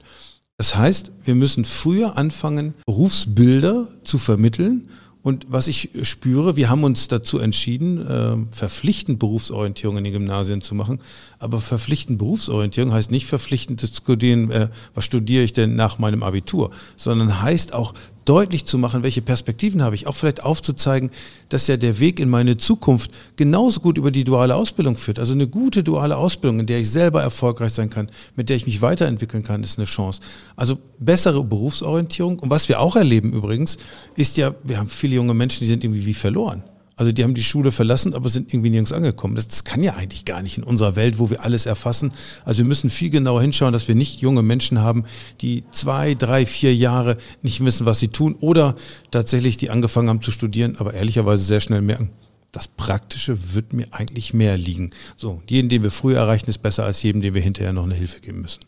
Das 0.57 0.75
heißt, 0.75 1.13
wir 1.23 1.33
müssen 1.33 1.65
früher 1.65 2.15
anfangen, 2.15 2.75
Berufsbilder 2.85 3.87
zu 4.03 4.19
vermitteln 4.19 4.87
und 5.21 5.47
was 5.49 5.67
ich 5.67 5.89
spüre, 6.03 6.55
wir 6.55 6.69
haben 6.69 6.83
uns 6.83 7.09
dazu 7.09 7.39
entschieden, 7.39 8.05
äh, 8.07 8.55
verpflichtend 8.55 9.19
Berufsorientierung 9.19 9.97
in 9.97 10.05
den 10.05 10.13
Gymnasien 10.13 10.61
zu 10.61 10.75
machen. 10.75 10.99
Aber 11.41 11.61
verpflichtend 11.61 12.19
Berufsorientierung 12.19 12.91
heißt 12.91 13.11
nicht 13.11 13.25
verpflichtend 13.25 13.81
diskutieren, 13.81 14.51
äh, 14.51 14.67
was 14.93 15.05
studiere 15.05 15.43
ich 15.43 15.53
denn 15.53 15.75
nach 15.75 15.97
meinem 15.97 16.21
Abitur, 16.21 16.69
sondern 16.97 17.41
heißt 17.41 17.73
auch 17.73 17.93
deutlich 18.25 18.65
zu 18.65 18.77
machen, 18.77 19.01
welche 19.01 19.23
Perspektiven 19.23 19.81
habe 19.81 19.95
ich, 19.95 20.05
auch 20.05 20.15
vielleicht 20.15 20.43
aufzuzeigen, 20.43 21.09
dass 21.47 21.65
ja 21.67 21.77
der 21.77 21.97
Weg 21.99 22.19
in 22.19 22.29
meine 22.29 22.57
Zukunft 22.57 23.09
genauso 23.37 23.79
gut 23.79 23.97
über 23.97 24.11
die 24.11 24.23
duale 24.23 24.53
Ausbildung 24.55 24.97
führt. 24.97 25.17
Also 25.17 25.33
eine 25.33 25.47
gute 25.47 25.81
duale 25.81 26.15
Ausbildung, 26.15 26.59
in 26.59 26.65
der 26.67 26.79
ich 26.79 26.91
selber 26.91 27.23
erfolgreich 27.23 27.73
sein 27.73 27.89
kann, 27.89 28.11
mit 28.35 28.49
der 28.49 28.57
ich 28.57 28.67
mich 28.67 28.81
weiterentwickeln 28.81 29.41
kann, 29.41 29.63
ist 29.63 29.79
eine 29.79 29.85
Chance. 29.85 30.19
Also 30.55 30.77
bessere 30.99 31.43
Berufsorientierung. 31.43 32.37
Und 32.37 32.51
was 32.51 32.69
wir 32.69 32.81
auch 32.81 32.95
erleben 32.95 33.33
übrigens, 33.33 33.77
ist 34.15 34.37
ja, 34.37 34.53
wir 34.63 34.77
haben 34.77 34.89
viele 34.89 35.15
junge 35.15 35.33
Menschen, 35.33 35.61
die 35.61 35.67
sind 35.67 35.83
irgendwie 35.83 36.05
wie 36.05 36.13
verloren. 36.13 36.63
Also 36.99 37.13
die 37.13 37.23
haben 37.23 37.33
die 37.33 37.45
Schule 37.45 37.71
verlassen, 37.71 38.13
aber 38.13 38.27
sind 38.27 38.53
irgendwie 38.53 38.71
nirgends 38.71 38.91
angekommen. 38.91 39.35
Das, 39.35 39.47
das, 39.47 39.63
kann 39.63 39.81
ja 39.81 39.93
eigentlich 39.93 40.25
gar 40.25 40.41
nicht 40.41 40.57
in 40.57 40.65
unserer 40.65 40.97
Welt, 40.97 41.17
wo 41.17 41.29
wir 41.29 41.45
alles 41.45 41.65
erfassen. 41.65 42.11
Also 42.43 42.57
wir 42.57 42.65
müssen 42.65 42.89
viel 42.89 43.09
genauer 43.09 43.41
hinschauen, 43.41 43.71
dass 43.71 43.87
wir 43.87 43.95
nicht 43.95 44.19
junge 44.19 44.41
Menschen 44.41 44.79
haben, 44.79 45.05
die 45.39 45.63
zwei, 45.71 46.13
drei, 46.13 46.45
vier 46.45 46.75
Jahre 46.75 47.15
nicht 47.41 47.63
wissen, 47.63 47.85
was 47.85 47.99
sie 47.99 48.09
tun 48.09 48.35
oder 48.41 48.75
tatsächlich 49.11 49.55
die 49.55 49.69
angefangen 49.69 50.09
haben 50.09 50.21
zu 50.21 50.31
studieren, 50.31 50.75
aber 50.77 50.93
ehrlicherweise 50.93 51.45
sehr 51.45 51.61
schnell 51.61 51.81
merken, 51.81 52.09
das 52.51 52.67
Praktische 52.67 53.53
wird 53.53 53.73
mir 53.73 53.87
eigentlich 53.91 54.33
mehr 54.33 54.57
liegen. 54.57 54.89
So, 55.17 55.41
jeden, 55.47 55.69
den 55.69 55.83
wir 55.83 55.91
früher 55.91 56.17
erreichen, 56.17 56.49
ist 56.49 56.63
besser 56.63 56.83
als 56.83 57.03
jedem, 57.03 57.21
dem 57.21 57.35
wir 57.35 57.41
hinterher 57.41 57.73
noch 57.73 57.83
eine 57.83 57.93
Hilfe 57.93 58.21
geben 58.21 58.41
müssen. 58.41 58.61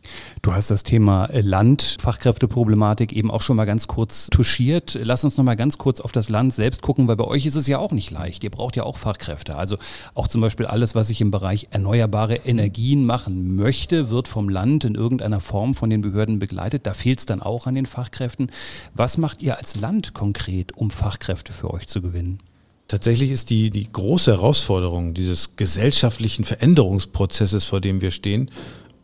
Du 0.43 0.53
hast 0.53 0.69
das 0.69 0.83
Thema 0.83 1.25
äh, 1.25 1.41
Land, 1.41 1.97
Fachkräfteproblematik 1.99 3.11
eben 3.11 3.31
auch 3.31 3.41
schon 3.41 3.57
mal 3.57 3.65
ganz 3.65 3.87
kurz 3.87 4.27
touchiert. 4.27 4.99
Lass 5.01 5.23
uns 5.23 5.37
noch 5.37 5.43
mal 5.43 5.55
ganz 5.55 5.79
kurz 5.79 5.99
auf 5.99 6.11
das 6.11 6.29
Land 6.29 6.53
selbst 6.53 6.83
gucken, 6.83 7.07
weil 7.07 7.15
bei 7.15 7.23
euch 7.23 7.47
ist 7.47 7.55
es 7.55 7.65
ja 7.65 7.79
auch 7.79 7.91
nicht 7.91 8.11
leicht. 8.11 8.43
Ihr 8.43 8.51
braucht 8.51 8.75
ja 8.75 8.83
auch 8.83 8.97
Fachkräfte. 8.97 9.55
Also 9.55 9.77
auch 10.13 10.27
zum 10.27 10.41
Beispiel 10.41 10.67
alles, 10.67 10.93
was 10.93 11.09
ich 11.09 11.19
im 11.19 11.31
Bereich 11.31 11.69
erneuerbare 11.71 12.35
Energien 12.35 13.03
machen 13.05 13.55
möchte, 13.55 14.11
wird 14.11 14.27
vom 14.27 14.47
Land 14.47 14.85
in 14.85 14.93
irgendeiner 14.93 15.39
Form 15.39 15.73
von 15.73 15.89
den 15.89 16.01
Behörden 16.01 16.37
begleitet. 16.37 16.85
Da 16.85 16.93
fehlt 16.93 17.19
es 17.19 17.25
dann 17.25 17.41
auch 17.41 17.65
an 17.65 17.73
den 17.73 17.87
Fachkräften. 17.87 18.51
Was 18.93 19.17
macht 19.17 19.41
ihr 19.41 19.57
als 19.57 19.75
Land 19.75 20.13
konkret, 20.13 20.77
um 20.77 20.91
Fachkräfte 20.91 21.51
für 21.51 21.71
euch 21.73 21.87
zu 21.87 22.01
gewinnen? 22.03 22.39
Tatsächlich 22.91 23.31
ist 23.31 23.49
die, 23.49 23.69
die 23.69 23.89
große 23.89 24.33
Herausforderung 24.33 25.13
dieses 25.13 25.55
gesellschaftlichen 25.55 26.43
Veränderungsprozesses, 26.43 27.63
vor 27.63 27.79
dem 27.79 28.01
wir 28.01 28.11
stehen, 28.11 28.51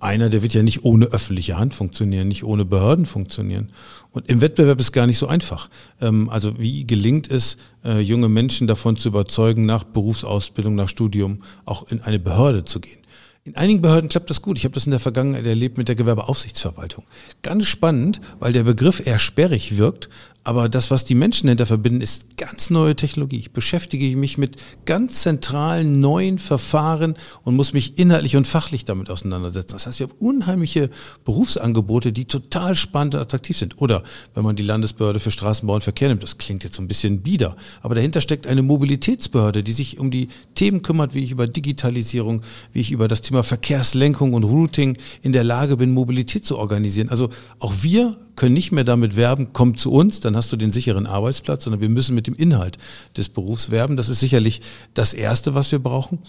einer, 0.01 0.29
der 0.29 0.41
wird 0.41 0.53
ja 0.53 0.61
nicht 0.61 0.83
ohne 0.83 1.05
öffentliche 1.05 1.57
Hand 1.57 1.73
funktionieren, 1.73 2.27
nicht 2.27 2.43
ohne 2.43 2.65
Behörden 2.65 3.05
funktionieren. 3.05 3.69
Und 4.11 4.29
im 4.29 4.41
Wettbewerb 4.41 4.81
ist 4.81 4.91
gar 4.91 5.07
nicht 5.07 5.17
so 5.17 5.27
einfach. 5.27 5.69
Ähm, 6.01 6.27
also 6.27 6.59
wie 6.59 6.85
gelingt 6.85 7.31
es, 7.31 7.55
äh, 7.85 8.01
junge 8.01 8.27
Menschen 8.27 8.67
davon 8.67 8.97
zu 8.97 9.07
überzeugen, 9.07 9.65
nach 9.65 9.85
Berufsausbildung, 9.85 10.75
nach 10.75 10.89
Studium 10.89 11.41
auch 11.63 11.89
in 11.89 12.01
eine 12.01 12.19
Behörde 12.19 12.65
zu 12.65 12.81
gehen? 12.81 12.99
In 13.47 13.55
einigen 13.55 13.81
Behörden 13.81 14.09
klappt 14.09 14.29
das 14.29 14.41
gut. 14.41 14.57
Ich 14.57 14.65
habe 14.65 14.73
das 14.73 14.85
in 14.85 14.91
der 14.91 14.99
Vergangenheit 14.99 15.45
erlebt 15.45 15.77
mit 15.77 15.87
der 15.87 15.95
Gewerbeaufsichtsverwaltung. 15.95 17.05
Ganz 17.41 17.67
spannend, 17.67 18.19
weil 18.41 18.51
der 18.51 18.63
Begriff 18.63 19.07
eher 19.07 19.19
sperrig 19.19 19.77
wirkt, 19.77 20.09
aber 20.47 20.69
das, 20.69 20.91
was 20.91 21.03
die 21.03 21.13
Menschen 21.13 21.49
hinter 21.49 21.65
verbinden, 21.65 21.99
ist 21.99 22.37
ganz 22.37 22.69
neue 22.69 22.95
Technologie. 22.95 23.35
Ich 23.35 23.51
beschäftige 23.51 24.15
mich 24.15 24.37
mit 24.37 24.55
ganz 24.85 25.23
zentralen 25.23 25.99
neuen 25.99 26.39
Verfahren 26.39 27.17
und 27.43 27.57
muss 27.57 27.73
mich 27.73 27.99
inhaltlich 27.99 28.37
und 28.37 28.47
fachlich 28.47 28.85
damit 28.85 29.09
auseinandersetzen. 29.09 29.73
Das 29.73 29.87
heißt, 29.87 29.99
wir 29.99 30.07
haben 30.07 30.15
unheimliche 30.19 30.89
Berufsangebote, 31.25 32.13
die 32.13 32.23
total 32.23 32.77
spannend 32.77 33.15
und 33.15 33.19
attraktiv 33.19 33.57
sind. 33.57 33.81
Oder 33.81 34.03
wenn 34.35 34.45
man 34.45 34.55
die 34.55 34.63
Landesbehörde 34.63 35.19
für 35.19 35.31
Straßenbau 35.31 35.75
und 35.75 35.83
Verkehr 35.83 36.07
nimmt, 36.07 36.23
das 36.23 36.37
klingt 36.37 36.63
jetzt 36.63 36.77
so 36.77 36.81
ein 36.81 36.87
bisschen 36.87 37.23
bieder, 37.23 37.57
aber 37.81 37.95
dahinter 37.95 38.21
steckt 38.21 38.47
eine 38.47 38.61
Mobilitätsbehörde, 38.61 39.63
die 39.63 39.73
sich 39.73 39.99
um 39.99 40.11
die 40.11 40.29
Themen 40.55 40.81
kümmert, 40.81 41.13
wie 41.13 41.25
ich 41.25 41.31
über 41.31 41.47
Digitalisierung, 41.47 42.41
wie 42.71 42.79
ich 42.79 42.91
über 42.91 43.09
das 43.09 43.21
Thema 43.21 43.43
Verkehrslenkung 43.43 44.33
und 44.33 44.45
Routing 44.45 44.97
in 45.23 45.33
der 45.33 45.43
Lage 45.43 45.75
bin, 45.75 45.91
Mobilität 45.91 46.45
zu 46.45 46.57
organisieren. 46.57 47.09
Also 47.09 47.31
auch 47.59 47.73
wir 47.81 48.15
können 48.37 48.53
nicht 48.53 48.71
mehr 48.71 48.85
damit 48.85 49.17
werben, 49.17 49.49
komm 49.51 49.75
zu 49.75 49.91
uns, 49.91 50.21
dann 50.21 50.37
hast 50.37 50.51
du 50.53 50.55
den 50.55 50.71
sicheren 50.71 51.05
Arbeitsplatz, 51.05 51.65
sondern 51.65 51.81
wir 51.81 51.89
müssen 51.89 52.15
mit 52.15 52.27
dem 52.27 52.35
Inhalt 52.35 52.77
des 53.17 53.27
Berufs 53.27 53.71
werben. 53.71 53.97
Das 53.97 54.07
ist 54.07 54.21
sicherlich 54.21 54.61
das 54.93 55.13
Erste, 55.13 55.55
was 55.55 55.71
wir 55.73 55.79
brauchen. 55.79 56.19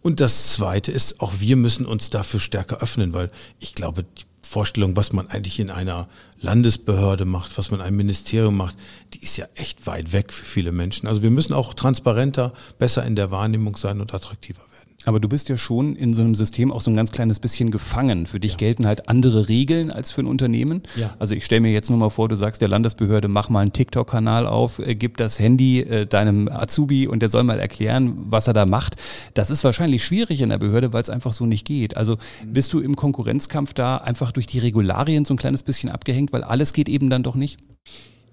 Und 0.00 0.18
das 0.18 0.52
Zweite 0.52 0.90
ist, 0.90 1.20
auch 1.20 1.34
wir 1.38 1.54
müssen 1.54 1.86
uns 1.86 2.10
dafür 2.10 2.40
stärker 2.40 2.82
öffnen, 2.82 3.12
weil 3.12 3.30
ich 3.60 3.74
glaube, 3.74 4.04
Vorstellung, 4.42 4.96
was 4.96 5.12
man 5.12 5.28
eigentlich 5.28 5.60
in 5.60 5.70
einer 5.70 6.08
Landesbehörde 6.40 7.24
macht, 7.24 7.56
was 7.56 7.70
man 7.70 7.80
in 7.80 7.86
einem 7.86 7.96
Ministerium 7.96 8.56
macht, 8.56 8.76
die 9.14 9.22
ist 9.22 9.36
ja 9.36 9.46
echt 9.54 9.86
weit 9.86 10.12
weg 10.12 10.32
für 10.32 10.44
viele 10.44 10.72
Menschen. 10.72 11.06
Also 11.06 11.22
wir 11.22 11.30
müssen 11.30 11.54
auch 11.54 11.72
transparenter, 11.72 12.52
besser 12.78 13.06
in 13.06 13.16
der 13.16 13.30
Wahrnehmung 13.30 13.76
sein 13.76 14.00
und 14.00 14.12
attraktiver 14.12 14.60
werden. 14.60 14.71
Aber 15.04 15.20
du 15.20 15.28
bist 15.28 15.48
ja 15.48 15.56
schon 15.56 15.96
in 15.96 16.14
so 16.14 16.22
einem 16.22 16.34
System 16.34 16.70
auch 16.72 16.80
so 16.80 16.90
ein 16.90 16.96
ganz 16.96 17.10
kleines 17.10 17.40
bisschen 17.40 17.70
gefangen. 17.70 18.26
Für 18.26 18.38
dich 18.38 18.52
ja. 18.52 18.58
gelten 18.58 18.86
halt 18.86 19.08
andere 19.08 19.48
Regeln 19.48 19.90
als 19.90 20.12
für 20.12 20.22
ein 20.22 20.26
Unternehmen. 20.26 20.82
Ja. 20.96 21.14
Also 21.18 21.34
ich 21.34 21.44
stelle 21.44 21.60
mir 21.60 21.72
jetzt 21.72 21.90
nur 21.90 21.98
mal 21.98 22.10
vor, 22.10 22.28
du 22.28 22.36
sagst 22.36 22.60
der 22.60 22.68
Landesbehörde, 22.68 23.28
mach 23.28 23.48
mal 23.48 23.60
einen 23.60 23.72
TikTok-Kanal 23.72 24.46
auf, 24.46 24.78
äh, 24.78 24.94
gib 24.94 25.16
das 25.16 25.38
Handy 25.38 25.80
äh, 25.80 26.06
deinem 26.06 26.48
Azubi 26.48 27.08
und 27.08 27.20
der 27.20 27.28
soll 27.28 27.42
mal 27.42 27.58
erklären, 27.58 28.14
was 28.26 28.46
er 28.46 28.52
da 28.54 28.66
macht. 28.66 28.96
Das 29.34 29.50
ist 29.50 29.64
wahrscheinlich 29.64 30.04
schwierig 30.04 30.40
in 30.40 30.50
der 30.50 30.58
Behörde, 30.58 30.92
weil 30.92 31.02
es 31.02 31.10
einfach 31.10 31.32
so 31.32 31.46
nicht 31.46 31.66
geht. 31.66 31.96
Also 31.96 32.14
mhm. 32.44 32.52
bist 32.52 32.72
du 32.72 32.80
im 32.80 32.96
Konkurrenzkampf 32.96 33.74
da 33.74 33.96
einfach 33.96 34.32
durch 34.32 34.46
die 34.46 34.60
Regularien 34.60 35.24
so 35.24 35.34
ein 35.34 35.38
kleines 35.38 35.62
bisschen 35.62 35.90
abgehängt, 35.90 36.32
weil 36.32 36.44
alles 36.44 36.72
geht 36.72 36.88
eben 36.88 37.10
dann 37.10 37.22
doch 37.22 37.34
nicht? 37.34 37.58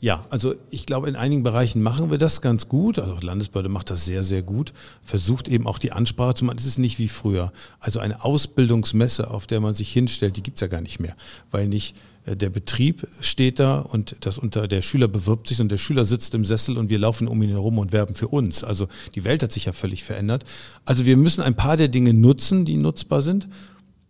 Ja, 0.01 0.23
also 0.29 0.55
ich 0.69 0.85
glaube, 0.85 1.09
in 1.09 1.17
einigen 1.17 1.43
Bereichen 1.43 1.81
machen 1.81 2.09
wir 2.09 2.17
das 2.17 2.39
ganz 2.39 2.69
gut. 2.69 2.99
Also 2.99 3.17
Landesbehörde 3.19 3.67
macht 3.67 3.89
das 3.89 4.05
sehr, 4.05 4.23
sehr 4.23 4.41
gut. 4.41 4.73
Versucht 5.03 5.49
eben 5.49 5.67
auch 5.67 5.77
die 5.77 5.91
Ansprache 5.91 6.35
zu 6.35 6.45
machen. 6.45 6.57
Es 6.57 6.65
ist 6.65 6.79
nicht 6.79 6.99
wie 6.99 7.09
früher. 7.09 7.51
Also 7.81 7.99
eine 7.99 8.23
Ausbildungsmesse, 8.23 9.29
auf 9.29 9.45
der 9.45 9.59
man 9.59 9.75
sich 9.75 9.91
hinstellt, 9.91 10.37
die 10.37 10.43
gibt's 10.43 10.61
ja 10.61 10.67
gar 10.67 10.79
nicht 10.79 11.01
mehr. 11.01 11.17
Weil 11.51 11.67
nicht 11.67 11.97
äh, 12.25 12.37
der 12.37 12.49
Betrieb 12.49 13.07
steht 13.19 13.59
da 13.59 13.79
und 13.79 14.15
das 14.21 14.37
unter 14.37 14.69
der 14.69 14.81
Schüler 14.81 15.09
bewirbt 15.09 15.47
sich 15.49 15.59
und 15.59 15.69
der 15.69 15.77
Schüler 15.77 16.05
sitzt 16.05 16.33
im 16.33 16.45
Sessel 16.45 16.77
und 16.77 16.89
wir 16.89 16.99
laufen 16.99 17.27
um 17.27 17.41
ihn 17.41 17.49
herum 17.49 17.77
und 17.77 17.91
werben 17.91 18.15
für 18.15 18.29
uns. 18.29 18.63
Also 18.63 18.87
die 19.15 19.25
Welt 19.25 19.43
hat 19.43 19.51
sich 19.51 19.65
ja 19.65 19.73
völlig 19.73 20.05
verändert. 20.05 20.45
Also 20.85 21.05
wir 21.05 21.17
müssen 21.17 21.41
ein 21.41 21.55
paar 21.55 21.75
der 21.75 21.89
Dinge 21.89 22.13
nutzen, 22.13 22.63
die 22.63 22.77
nutzbar 22.77 23.21
sind 23.21 23.49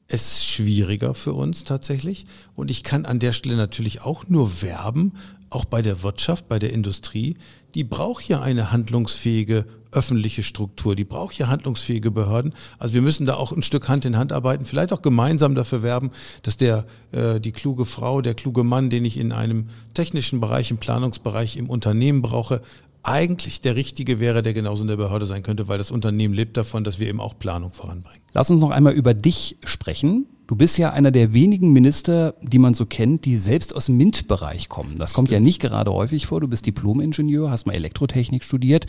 es 0.09 0.33
ist 0.33 0.45
schwieriger 0.45 1.13
für 1.13 1.33
uns 1.33 1.63
tatsächlich. 1.63 2.25
Und 2.55 2.69
ich 2.71 2.83
kann 2.83 3.05
an 3.05 3.19
der 3.19 3.31
Stelle 3.31 3.55
natürlich 3.55 4.01
auch 4.01 4.27
nur 4.27 4.61
werben, 4.61 5.13
auch 5.51 5.65
bei 5.65 5.81
der 5.81 6.03
Wirtschaft, 6.03 6.47
bei 6.47 6.59
der 6.59 6.73
Industrie, 6.73 7.37
die 7.75 7.83
braucht 7.83 8.27
ja 8.27 8.41
eine 8.41 8.71
handlungsfähige 8.71 9.65
öffentliche 9.91 10.43
Struktur, 10.43 10.95
die 10.95 11.03
braucht 11.03 11.37
ja 11.37 11.47
handlungsfähige 11.47 12.11
Behörden. 12.11 12.53
Also 12.77 12.93
wir 12.93 13.01
müssen 13.01 13.25
da 13.25 13.35
auch 13.35 13.51
ein 13.51 13.63
Stück 13.63 13.87
Hand 13.87 14.05
in 14.05 14.17
Hand 14.17 14.31
arbeiten, 14.31 14.65
vielleicht 14.65 14.93
auch 14.93 15.01
gemeinsam 15.01 15.55
dafür 15.55 15.81
werben, 15.81 16.11
dass 16.43 16.57
der 16.57 16.85
äh, 17.11 17.39
die 17.39 17.51
kluge 17.51 17.85
Frau, 17.85 18.21
der 18.21 18.35
kluge 18.35 18.63
Mann, 18.63 18.89
den 18.89 19.05
ich 19.05 19.17
in 19.17 19.31
einem 19.31 19.69
technischen 19.95 20.39
Bereich, 20.39 20.69
im 20.69 20.77
Planungsbereich, 20.77 21.57
im 21.57 21.69
Unternehmen 21.69 22.21
brauche, 22.21 22.61
eigentlich 23.03 23.61
der 23.61 23.75
Richtige 23.75 24.19
wäre, 24.19 24.43
der 24.43 24.53
genauso 24.53 24.81
in 24.81 24.87
der 24.87 24.97
Behörde 24.97 25.25
sein 25.25 25.43
könnte, 25.43 25.67
weil 25.67 25.77
das 25.77 25.91
Unternehmen 25.91 26.33
lebt 26.33 26.57
davon, 26.57 26.83
dass 26.83 26.99
wir 26.99 27.07
eben 27.07 27.19
auch 27.19 27.37
Planung 27.37 27.73
voranbringen. 27.73 28.21
Lass 28.33 28.49
uns 28.49 28.61
noch 28.61 28.71
einmal 28.71 28.93
über 28.93 29.13
dich 29.13 29.57
sprechen. 29.63 30.25
Du 30.47 30.55
bist 30.55 30.79
ja 30.79 30.91
einer 30.91 31.11
der 31.11 31.31
wenigen 31.31 31.73
Minister, 31.73 32.33
die 32.41 32.57
man 32.57 32.73
so 32.73 32.87
kennt, 32.87 33.25
die 33.25 33.37
selbst 33.37 33.75
aus 33.75 33.85
dem 33.85 33.97
MINT-Bereich 33.97 34.67
kommen. 34.67 34.95
Das 34.97 35.13
kommt 35.13 35.29
ja 35.29 35.39
nicht 35.39 35.61
gerade 35.61 35.93
häufig 35.93 36.25
vor. 36.25 36.41
Du 36.41 36.47
bist 36.47 36.65
Diplom-Ingenieur, 36.65 37.51
hast 37.51 37.67
mal 37.67 37.73
Elektrotechnik 37.73 38.43
studiert. 38.43 38.87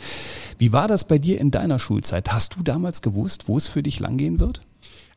Wie 0.57 0.73
war 0.73 0.87
das 0.87 1.05
bei 1.05 1.19
dir 1.19 1.39
in 1.39 1.51
deiner 1.51 1.77
Schulzeit? 1.77 2.33
Hast 2.33 2.55
du 2.55 2.63
damals 2.63 3.03
gewusst, 3.03 3.47
wo 3.47 3.57
es 3.57 3.67
für 3.67 3.83
dich 3.83 3.99
langgehen 3.99 4.39
wird? 4.39 4.61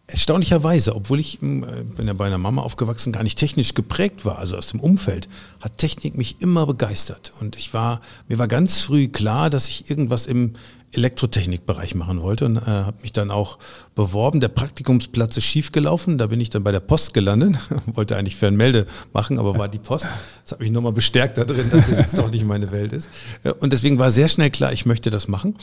Erstaunlicherweise, 0.07 0.95
obwohl 0.97 1.19
ich 1.19 1.39
hm, 1.41 1.65
äh, 1.65 1.83
bin 1.83 2.07
ja 2.07 2.13
bei 2.13 2.27
einer 2.27 2.39
Mama 2.39 2.61
aufgewachsen, 2.63 3.13
gar 3.13 3.23
nicht 3.23 3.39
technisch 3.39 3.73
geprägt 3.73 4.27
war, 4.27 4.39
also 4.39 4.57
aus 4.57 4.69
dem 4.69 4.81
Umfeld, 4.81 5.29
hat 5.61 5.79
Technik 5.79 6.17
mich 6.17 6.41
immer 6.41 6.67
begeistert. 6.67 7.33
Und 7.41 7.57
ich 7.57 7.73
war, 7.73 8.03
mir 8.29 8.39
war 8.39 8.49
ganz 8.49 8.83
früh 8.83 9.09
klar, 9.09 9.49
dass 9.49 9.69
ich 9.69 9.89
irgendwas 9.89 10.27
im 10.27 10.55
Elektrotechnikbereich 10.95 11.95
machen 11.95 12.23
wollte 12.23 12.47
und 12.47 12.57
äh, 12.57 12.61
habe 12.61 13.03
mich 13.03 13.13
dann 13.13 13.31
auch 13.31 13.59
beworben. 13.95 14.41
Der 14.41 14.49
Praktikumsplatz 14.49 15.37
ist 15.37 15.45
schiefgelaufen, 15.45 16.19
da 16.19 16.27
bin 16.27 16.41
ich 16.41 16.51
dann 16.51 16.65
bei 16.65 16.73
der 16.73 16.81
Post 16.81 17.15
gelandet, 17.15 17.57
wollte 17.87 18.17
eigentlich 18.17 18.37
Fernmelde 18.37 18.87
machen, 19.13 19.39
aber 19.39 19.59
war 19.59 19.69
die 19.69 19.79
Post. 19.79 20.07
Das 20.43 20.53
hat 20.53 20.61
mich 20.61 20.71
nochmal 20.71 20.93
bestärkt 20.93 21.39
da 21.39 21.45
drin, 21.45 21.69
dass 21.71 21.89
das 21.89 21.99
jetzt 21.99 22.19
doch 22.19 22.31
nicht 22.31 22.45
meine 22.45 22.71
Welt 22.71 22.93
ist. 22.93 23.09
Äh, 23.43 23.53
und 23.53 23.73
deswegen 23.73 23.99
war 23.99 24.11
sehr 24.11 24.29
schnell 24.29 24.51
klar, 24.51 24.73
ich 24.73 24.87
möchte 24.87 25.11
das 25.11 25.29
machen 25.29 25.55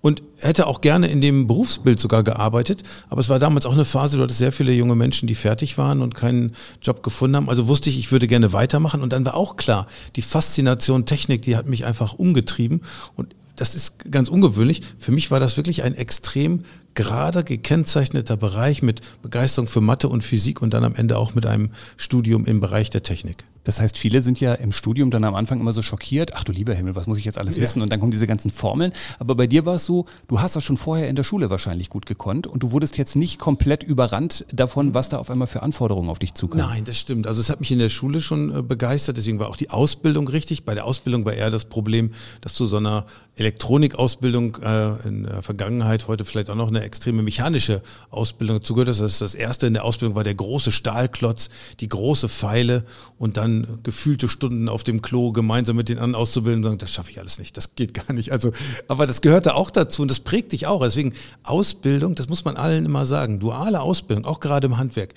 und 0.00 0.22
hätte 0.38 0.66
auch 0.66 0.80
gerne 0.80 1.08
in 1.08 1.20
dem 1.20 1.46
Berufsbild 1.46 2.00
sogar 2.00 2.22
gearbeitet. 2.22 2.82
Aber 3.08 3.20
es 3.20 3.28
war 3.28 3.38
damals 3.38 3.66
auch 3.66 3.72
eine 3.72 3.84
Phase, 3.84 4.20
hattest 4.20 4.38
sehr 4.38 4.52
viele 4.52 4.72
junge 4.72 4.96
Menschen, 4.96 5.26
die 5.26 5.34
fertig 5.34 5.76
waren 5.76 6.00
und 6.00 6.14
keinen 6.14 6.54
Job 6.80 7.02
gefunden 7.02 7.36
haben. 7.36 7.50
Also 7.50 7.68
wusste 7.68 7.90
ich, 7.90 7.98
ich 7.98 8.10
würde 8.10 8.26
gerne 8.26 8.52
weitermachen. 8.52 9.02
Und 9.02 9.12
dann 9.12 9.24
war 9.24 9.34
auch 9.34 9.56
klar, 9.56 9.86
die 10.16 10.22
Faszination 10.22 11.04
Technik, 11.04 11.42
die 11.42 11.56
hat 11.56 11.68
mich 11.68 11.84
einfach 11.84 12.14
umgetrieben. 12.14 12.80
Und 13.14 13.34
das 13.60 13.74
ist 13.74 14.10
ganz 14.10 14.28
ungewöhnlich. 14.28 14.82
Für 14.98 15.12
mich 15.12 15.30
war 15.30 15.38
das 15.38 15.56
wirklich 15.56 15.82
ein 15.82 15.94
extrem 15.94 16.64
gerade 16.94 17.44
gekennzeichneter 17.44 18.36
Bereich 18.36 18.82
mit 18.82 19.00
Begeisterung 19.22 19.68
für 19.68 19.80
Mathe 19.80 20.08
und 20.08 20.24
Physik 20.24 20.62
und 20.62 20.74
dann 20.74 20.84
am 20.84 20.94
Ende 20.94 21.18
auch 21.18 21.34
mit 21.34 21.46
einem 21.46 21.70
Studium 21.96 22.46
im 22.46 22.60
Bereich 22.60 22.90
der 22.90 23.02
Technik. 23.02 23.44
Das 23.64 23.80
heißt, 23.80 23.98
viele 23.98 24.20
sind 24.20 24.40
ja 24.40 24.54
im 24.54 24.72
Studium 24.72 25.10
dann 25.10 25.24
am 25.24 25.34
Anfang 25.34 25.60
immer 25.60 25.72
so 25.72 25.82
schockiert, 25.82 26.32
ach 26.34 26.44
du 26.44 26.52
lieber 26.52 26.74
Himmel, 26.74 26.94
was 26.94 27.06
muss 27.06 27.18
ich 27.18 27.24
jetzt 27.24 27.38
alles 27.38 27.56
ja. 27.56 27.62
wissen? 27.62 27.82
Und 27.82 27.90
dann 27.92 28.00
kommen 28.00 28.12
diese 28.12 28.26
ganzen 28.26 28.50
Formeln. 28.50 28.92
Aber 29.18 29.34
bei 29.34 29.46
dir 29.46 29.66
war 29.66 29.76
es 29.76 29.84
so, 29.84 30.06
du 30.28 30.40
hast 30.40 30.56
das 30.56 30.64
schon 30.64 30.76
vorher 30.76 31.08
in 31.08 31.16
der 31.16 31.24
Schule 31.24 31.50
wahrscheinlich 31.50 31.90
gut 31.90 32.06
gekonnt 32.06 32.46
und 32.46 32.62
du 32.62 32.72
wurdest 32.72 32.98
jetzt 32.98 33.16
nicht 33.16 33.38
komplett 33.38 33.82
überrannt 33.82 34.44
davon, 34.52 34.94
was 34.94 35.08
da 35.08 35.18
auf 35.18 35.30
einmal 35.30 35.46
für 35.46 35.62
Anforderungen 35.62 36.10
auf 36.10 36.18
dich 36.18 36.34
zukamen. 36.34 36.66
Nein, 36.66 36.84
das 36.84 36.96
stimmt. 36.96 37.26
Also 37.26 37.40
es 37.40 37.50
hat 37.50 37.60
mich 37.60 37.70
in 37.70 37.78
der 37.78 37.88
Schule 37.88 38.20
schon 38.20 38.56
äh, 38.56 38.62
begeistert, 38.62 39.16
deswegen 39.16 39.38
war 39.38 39.48
auch 39.48 39.56
die 39.56 39.70
Ausbildung 39.70 40.28
richtig. 40.28 40.64
Bei 40.64 40.74
der 40.74 40.84
Ausbildung 40.84 41.24
war 41.24 41.34
eher 41.34 41.50
das 41.50 41.64
Problem, 41.64 42.12
dass 42.40 42.54
zu 42.54 42.66
so 42.66 42.78
einer 42.78 43.06
Elektronikausbildung 43.36 44.56
äh, 44.62 45.08
in 45.08 45.22
der 45.24 45.42
Vergangenheit, 45.42 46.08
heute 46.08 46.24
vielleicht 46.24 46.50
auch 46.50 46.54
noch 46.54 46.68
eine 46.68 46.82
extreme 46.82 47.22
mechanische 47.22 47.82
Ausbildung 48.10 48.58
dazugehört. 48.58 48.88
Das 48.88 49.00
ist 49.00 49.20
das 49.20 49.34
erste 49.34 49.66
in 49.66 49.74
der 49.74 49.84
Ausbildung 49.84 50.14
war 50.14 50.24
der 50.24 50.34
große 50.34 50.72
Stahlklotz, 50.72 51.48
die 51.80 51.88
große 51.88 52.28
Pfeile 52.28 52.84
und 53.16 53.36
dann 53.36 53.59
gefühlte 53.82 54.28
Stunden 54.28 54.68
auf 54.68 54.84
dem 54.84 55.02
Klo 55.02 55.32
gemeinsam 55.32 55.76
mit 55.76 55.88
den 55.88 55.98
anderen 55.98 56.14
auszubilden 56.14 56.58
und 56.58 56.64
sagen, 56.64 56.78
das 56.78 56.90
schaffe 56.90 57.10
ich 57.10 57.18
alles 57.18 57.38
nicht, 57.38 57.56
das 57.56 57.74
geht 57.74 57.94
gar 57.94 58.12
nicht. 58.12 58.32
Also, 58.32 58.52
aber 58.88 59.06
das 59.06 59.20
gehörte 59.20 59.54
auch 59.54 59.70
dazu 59.70 60.02
und 60.02 60.10
das 60.10 60.20
prägt 60.20 60.52
dich 60.52 60.66
auch. 60.66 60.82
Deswegen 60.82 61.14
Ausbildung, 61.42 62.14
das 62.14 62.28
muss 62.28 62.44
man 62.44 62.56
allen 62.56 62.84
immer 62.84 63.06
sagen, 63.06 63.40
duale 63.40 63.80
Ausbildung, 63.80 64.24
auch 64.24 64.40
gerade 64.40 64.66
im 64.66 64.76
Handwerk 64.76 65.14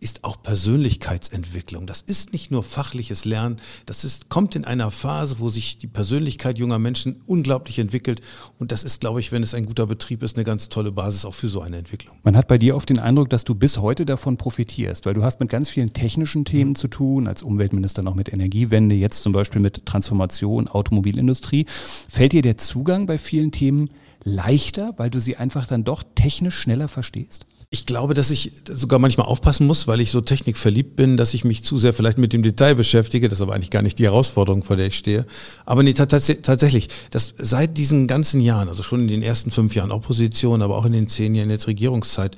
ist 0.00 0.24
auch 0.24 0.42
Persönlichkeitsentwicklung. 0.42 1.86
Das 1.86 2.00
ist 2.00 2.32
nicht 2.32 2.50
nur 2.50 2.62
fachliches 2.62 3.26
Lernen, 3.26 3.56
das 3.84 4.04
ist, 4.04 4.30
kommt 4.30 4.56
in 4.56 4.64
einer 4.64 4.90
Phase, 4.90 5.38
wo 5.38 5.50
sich 5.50 5.76
die 5.76 5.86
Persönlichkeit 5.86 6.58
junger 6.58 6.78
Menschen 6.78 7.22
unglaublich 7.26 7.78
entwickelt. 7.78 8.22
Und 8.58 8.72
das 8.72 8.82
ist, 8.82 9.00
glaube 9.00 9.20
ich, 9.20 9.30
wenn 9.30 9.42
es 9.42 9.54
ein 9.54 9.66
guter 9.66 9.86
Betrieb 9.86 10.22
ist, 10.22 10.36
eine 10.36 10.44
ganz 10.44 10.70
tolle 10.70 10.90
Basis 10.90 11.26
auch 11.26 11.34
für 11.34 11.48
so 11.48 11.60
eine 11.60 11.76
Entwicklung. 11.76 12.16
Man 12.22 12.36
hat 12.36 12.48
bei 12.48 12.56
dir 12.56 12.76
oft 12.76 12.88
den 12.88 12.98
Eindruck, 12.98 13.28
dass 13.28 13.44
du 13.44 13.54
bis 13.54 13.78
heute 13.78 14.06
davon 14.06 14.38
profitierst, 14.38 15.04
weil 15.04 15.14
du 15.14 15.22
hast 15.22 15.38
mit 15.38 15.50
ganz 15.50 15.68
vielen 15.68 15.92
technischen 15.92 16.46
Themen 16.46 16.74
zu 16.74 16.88
tun, 16.88 17.28
als 17.28 17.42
Umweltminister 17.42 18.02
noch 18.02 18.14
mit 18.14 18.32
Energiewende, 18.32 18.94
jetzt 18.94 19.22
zum 19.22 19.34
Beispiel 19.34 19.60
mit 19.60 19.84
Transformation, 19.84 20.66
Automobilindustrie. 20.68 21.66
Fällt 22.08 22.32
dir 22.32 22.42
der 22.42 22.56
Zugang 22.56 23.04
bei 23.04 23.18
vielen 23.18 23.52
Themen 23.52 23.90
leichter, 24.24 24.94
weil 24.96 25.10
du 25.10 25.20
sie 25.20 25.36
einfach 25.36 25.66
dann 25.66 25.84
doch 25.84 26.02
technisch 26.14 26.58
schneller 26.58 26.88
verstehst? 26.88 27.46
Ich 27.72 27.86
glaube, 27.86 28.14
dass 28.14 28.32
ich 28.32 28.50
sogar 28.68 28.98
manchmal 28.98 29.28
aufpassen 29.28 29.64
muss, 29.64 29.86
weil 29.86 30.00
ich 30.00 30.10
so 30.10 30.20
technikverliebt 30.20 30.96
bin, 30.96 31.16
dass 31.16 31.34
ich 31.34 31.44
mich 31.44 31.62
zu 31.62 31.78
sehr 31.78 31.94
vielleicht 31.94 32.18
mit 32.18 32.32
dem 32.32 32.42
Detail 32.42 32.74
beschäftige. 32.74 33.28
Das 33.28 33.38
ist 33.38 33.42
aber 33.42 33.54
eigentlich 33.54 33.70
gar 33.70 33.82
nicht 33.82 34.00
die 34.00 34.06
Herausforderung, 34.06 34.64
vor 34.64 34.74
der 34.74 34.88
ich 34.88 34.96
stehe. 34.96 35.24
Aber 35.66 35.84
nee, 35.84 35.92
tatsächlich, 35.94 36.88
dass 37.12 37.32
seit 37.38 37.78
diesen 37.78 38.08
ganzen 38.08 38.40
Jahren, 38.40 38.68
also 38.68 38.82
schon 38.82 39.02
in 39.02 39.06
den 39.08 39.22
ersten 39.22 39.52
fünf 39.52 39.76
Jahren 39.76 39.92
Opposition, 39.92 40.62
aber 40.62 40.76
auch 40.76 40.84
in 40.84 40.92
den 40.92 41.06
zehn 41.06 41.32
Jahren 41.36 41.48
jetzt 41.48 41.68
Regierungszeit, 41.68 42.36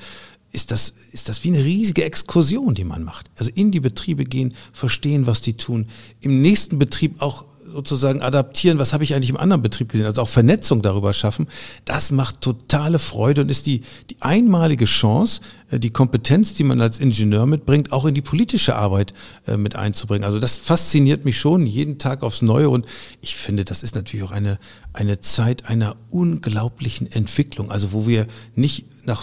ist 0.53 0.71
das, 0.71 0.93
ist 1.13 1.31
das 1.31 1.43
wie 1.45 1.49
eine 1.49 1.65
riesige 1.65 2.05
Exkursion, 2.05 2.75
die 2.75 2.85
man 2.85 3.03
macht. 3.03 3.31
Also 3.39 3.51
in 3.55 3.71
die 3.71 3.81
Betriebe 3.81 4.25
gehen, 4.25 4.53
verstehen, 4.75 5.27
was 5.27 5.41
die 5.41 5.55
tun, 5.55 5.87
im 6.21 6.43
nächsten 6.43 6.79
Betrieb 6.79 7.23
auch 7.23 7.47
sozusagen 7.73 8.23
adaptieren, 8.23 8.79
was 8.79 8.93
habe 8.93 9.05
ich 9.05 9.15
eigentlich 9.15 9.31
im 9.31 9.37
anderen 9.37 9.63
Betrieb 9.63 9.89
gesehen, 9.89 10.07
also 10.07 10.23
auch 10.23 10.29
Vernetzung 10.29 10.83
darüber 10.83 11.13
schaffen, 11.13 11.49
das 11.85 12.13
macht 12.13 12.41
totale 12.41 12.99
Freude 12.99 13.41
und 13.41 13.51
ist 13.51 13.67
die, 13.67 13.83
die 14.11 14.17
einmalige 14.21 14.85
Chance, 14.85 15.41
äh, 15.71 15.79
die 15.79 15.91
Kompetenz, 15.91 16.55
die 16.55 16.65
man 16.65 16.81
als 16.81 16.99
Ingenieur 16.99 17.47
mitbringt, 17.47 17.93
auch 17.93 18.05
in 18.05 18.15
die 18.15 18.23
politische 18.23 18.77
Arbeit 18.77 19.15
äh, 19.47 19.57
mit 19.57 19.77
einzubringen. 19.77 20.25
Also 20.25 20.39
das 20.39 20.59
fasziniert 20.59 21.25
mich 21.25 21.39
schon 21.39 21.67
jeden 21.67 21.99
Tag 21.99 22.23
aufs 22.23 22.43
Neue 22.43 22.69
und 22.69 22.87
ich 23.21 23.37
finde, 23.37 23.65
das 23.65 23.83
ist 23.83 23.95
natürlich 23.95 24.25
auch 24.25 24.33
eine, 24.33 24.59
eine 24.93 25.21
Zeit 25.21 25.67
einer 25.67 25.97
unglaublichen 26.11 27.11
Entwicklung, 27.11 27.71
also 27.71 27.93
wo 27.93 28.07
wir 28.07 28.27
nicht 28.55 29.07
nach 29.07 29.23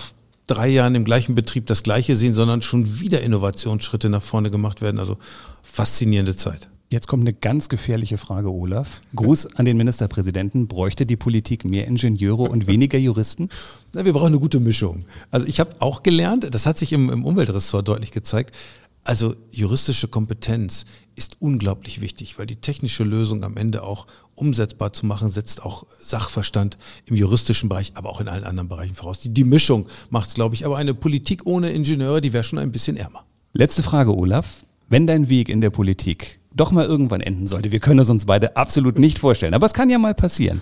drei 0.49 0.67
Jahren 0.67 0.95
im 0.95 1.05
gleichen 1.05 1.35
Betrieb 1.35 1.67
das 1.67 1.83
Gleiche 1.83 2.15
sehen, 2.15 2.33
sondern 2.33 2.61
schon 2.61 2.99
wieder 2.99 3.21
Innovationsschritte 3.21 4.09
nach 4.09 4.23
vorne 4.23 4.49
gemacht 4.51 4.81
werden. 4.81 4.99
Also 4.99 5.17
faszinierende 5.61 6.35
Zeit. 6.35 6.69
Jetzt 6.91 7.07
kommt 7.07 7.21
eine 7.21 7.33
ganz 7.33 7.69
gefährliche 7.69 8.17
Frage, 8.17 8.51
Olaf. 8.51 9.01
Gruß 9.15 9.55
an 9.55 9.65
den 9.65 9.77
Ministerpräsidenten. 9.77 10.67
Bräuchte 10.67 11.05
die 11.05 11.17
Politik 11.17 11.63
mehr 11.63 11.85
Ingenieure 11.85 12.43
und 12.43 12.65
weniger 12.65 12.97
Juristen? 12.97 13.49
Na, 13.93 14.05
wir 14.05 14.13
brauchen 14.13 14.27
eine 14.27 14.39
gute 14.39 14.59
Mischung. 14.59 15.05
Also 15.29 15.45
ich 15.45 15.59
habe 15.59 15.69
auch 15.79 16.01
gelernt, 16.01 16.47
das 16.51 16.65
hat 16.65 16.79
sich 16.79 16.91
im, 16.91 17.11
im 17.11 17.25
Umweltressort 17.25 17.87
deutlich 17.87 18.11
gezeigt, 18.11 18.55
also 19.03 19.35
juristische 19.51 20.07
Kompetenz 20.07 20.85
ist 21.15 21.37
unglaublich 21.39 22.01
wichtig, 22.01 22.37
weil 22.37 22.45
die 22.45 22.57
technische 22.57 23.03
Lösung 23.03 23.43
am 23.43 23.57
Ende 23.57 23.83
auch 23.83 24.07
umsetzbar 24.35 24.93
zu 24.93 25.05
machen, 25.05 25.31
setzt 25.31 25.63
auch 25.63 25.85
Sachverstand 25.99 26.77
im 27.05 27.15
juristischen 27.15 27.69
Bereich, 27.69 27.91
aber 27.95 28.09
auch 28.09 28.21
in 28.21 28.27
allen 28.27 28.43
anderen 28.43 28.69
Bereichen 28.69 28.95
voraus. 28.95 29.19
Die, 29.19 29.33
die 29.33 29.43
Mischung 29.43 29.87
macht 30.09 30.29
es, 30.29 30.33
glaube 30.33 30.55
ich, 30.55 30.65
aber 30.65 30.77
eine 30.77 30.93
Politik 30.93 31.45
ohne 31.45 31.71
Ingenieure, 31.71 32.21
die 32.21 32.33
wäre 32.33 32.43
schon 32.43 32.59
ein 32.59 32.71
bisschen 32.71 32.97
ärmer. 32.97 33.25
Letzte 33.53 33.83
Frage, 33.83 34.15
Olaf. 34.15 34.63
Wenn 34.89 35.05
dein 35.05 35.29
Weg 35.29 35.49
in 35.49 35.61
der 35.61 35.69
Politik 35.69 36.39
doch 36.53 36.71
mal 36.71 36.85
irgendwann 36.85 37.21
enden 37.21 37.45
sollte, 37.45 37.71
wir 37.71 37.79
können 37.79 37.99
es 37.99 38.09
uns 38.09 38.25
beide 38.25 38.57
absolut 38.57 38.97
nicht 38.97 39.19
vorstellen, 39.19 39.53
aber 39.53 39.67
es 39.67 39.73
kann 39.73 39.89
ja 39.89 39.99
mal 39.99 40.15
passieren. 40.15 40.61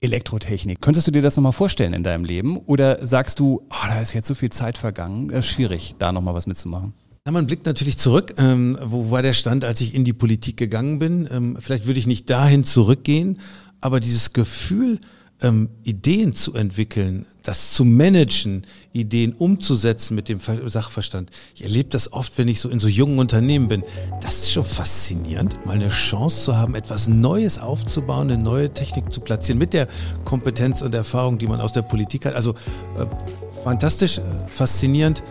Elektrotechnik. 0.00 0.80
Könntest 0.80 1.06
du 1.06 1.12
dir 1.12 1.22
das 1.22 1.36
nochmal 1.36 1.52
vorstellen 1.52 1.92
in 1.92 2.02
deinem 2.02 2.24
Leben? 2.24 2.56
Oder 2.56 3.06
sagst 3.06 3.38
du, 3.38 3.62
oh, 3.70 3.86
da 3.86 4.00
ist 4.00 4.14
jetzt 4.14 4.26
so 4.26 4.34
viel 4.34 4.50
Zeit 4.50 4.78
vergangen, 4.78 5.30
ist 5.30 5.46
schwierig, 5.46 5.94
da 5.98 6.10
nochmal 6.10 6.34
was 6.34 6.46
mitzumachen? 6.46 6.94
Na, 7.24 7.30
man 7.30 7.46
blickt 7.46 7.66
natürlich 7.66 7.98
zurück. 7.98 8.34
Ähm, 8.38 8.76
wo 8.82 9.10
war 9.12 9.22
der 9.22 9.34
Stand, 9.34 9.64
als 9.64 9.80
ich 9.80 9.94
in 9.94 10.04
die 10.04 10.14
Politik 10.14 10.56
gegangen 10.56 10.98
bin? 10.98 11.28
Ähm, 11.30 11.56
vielleicht 11.60 11.86
würde 11.86 12.00
ich 12.00 12.08
nicht 12.08 12.28
dahin 12.30 12.64
zurückgehen, 12.64 13.38
aber 13.80 14.00
dieses 14.00 14.32
Gefühl, 14.32 14.98
ähm, 15.42 15.70
Ideen 15.84 16.32
zu 16.32 16.54
entwickeln, 16.54 17.26
das 17.42 17.72
zu 17.72 17.84
managen, 17.84 18.64
Ideen 18.92 19.32
umzusetzen 19.32 20.14
mit 20.14 20.28
dem 20.28 20.38
Sachverstand. 20.40 21.30
Ich 21.54 21.64
erlebe 21.64 21.88
das 21.88 22.12
oft, 22.12 22.38
wenn 22.38 22.48
ich 22.48 22.60
so 22.60 22.68
in 22.68 22.78
so 22.78 22.88
jungen 22.88 23.18
Unternehmen 23.18 23.68
bin. 23.68 23.84
Das 24.20 24.38
ist 24.38 24.52
schon 24.52 24.64
faszinierend, 24.64 25.66
mal 25.66 25.72
eine 25.72 25.88
Chance 25.88 26.44
zu 26.44 26.56
haben, 26.56 26.74
etwas 26.74 27.08
Neues 27.08 27.58
aufzubauen, 27.58 28.30
eine 28.30 28.42
neue 28.42 28.72
Technik 28.72 29.12
zu 29.12 29.20
platzieren 29.20 29.58
mit 29.58 29.72
der 29.72 29.88
Kompetenz 30.24 30.82
und 30.82 30.94
Erfahrung, 30.94 31.38
die 31.38 31.48
man 31.48 31.60
aus 31.60 31.72
der 31.72 31.82
Politik 31.82 32.26
hat. 32.26 32.34
Also 32.34 32.52
äh, 32.52 33.06
fantastisch, 33.64 34.18
äh, 34.18 34.22
faszinierend, 34.48 35.22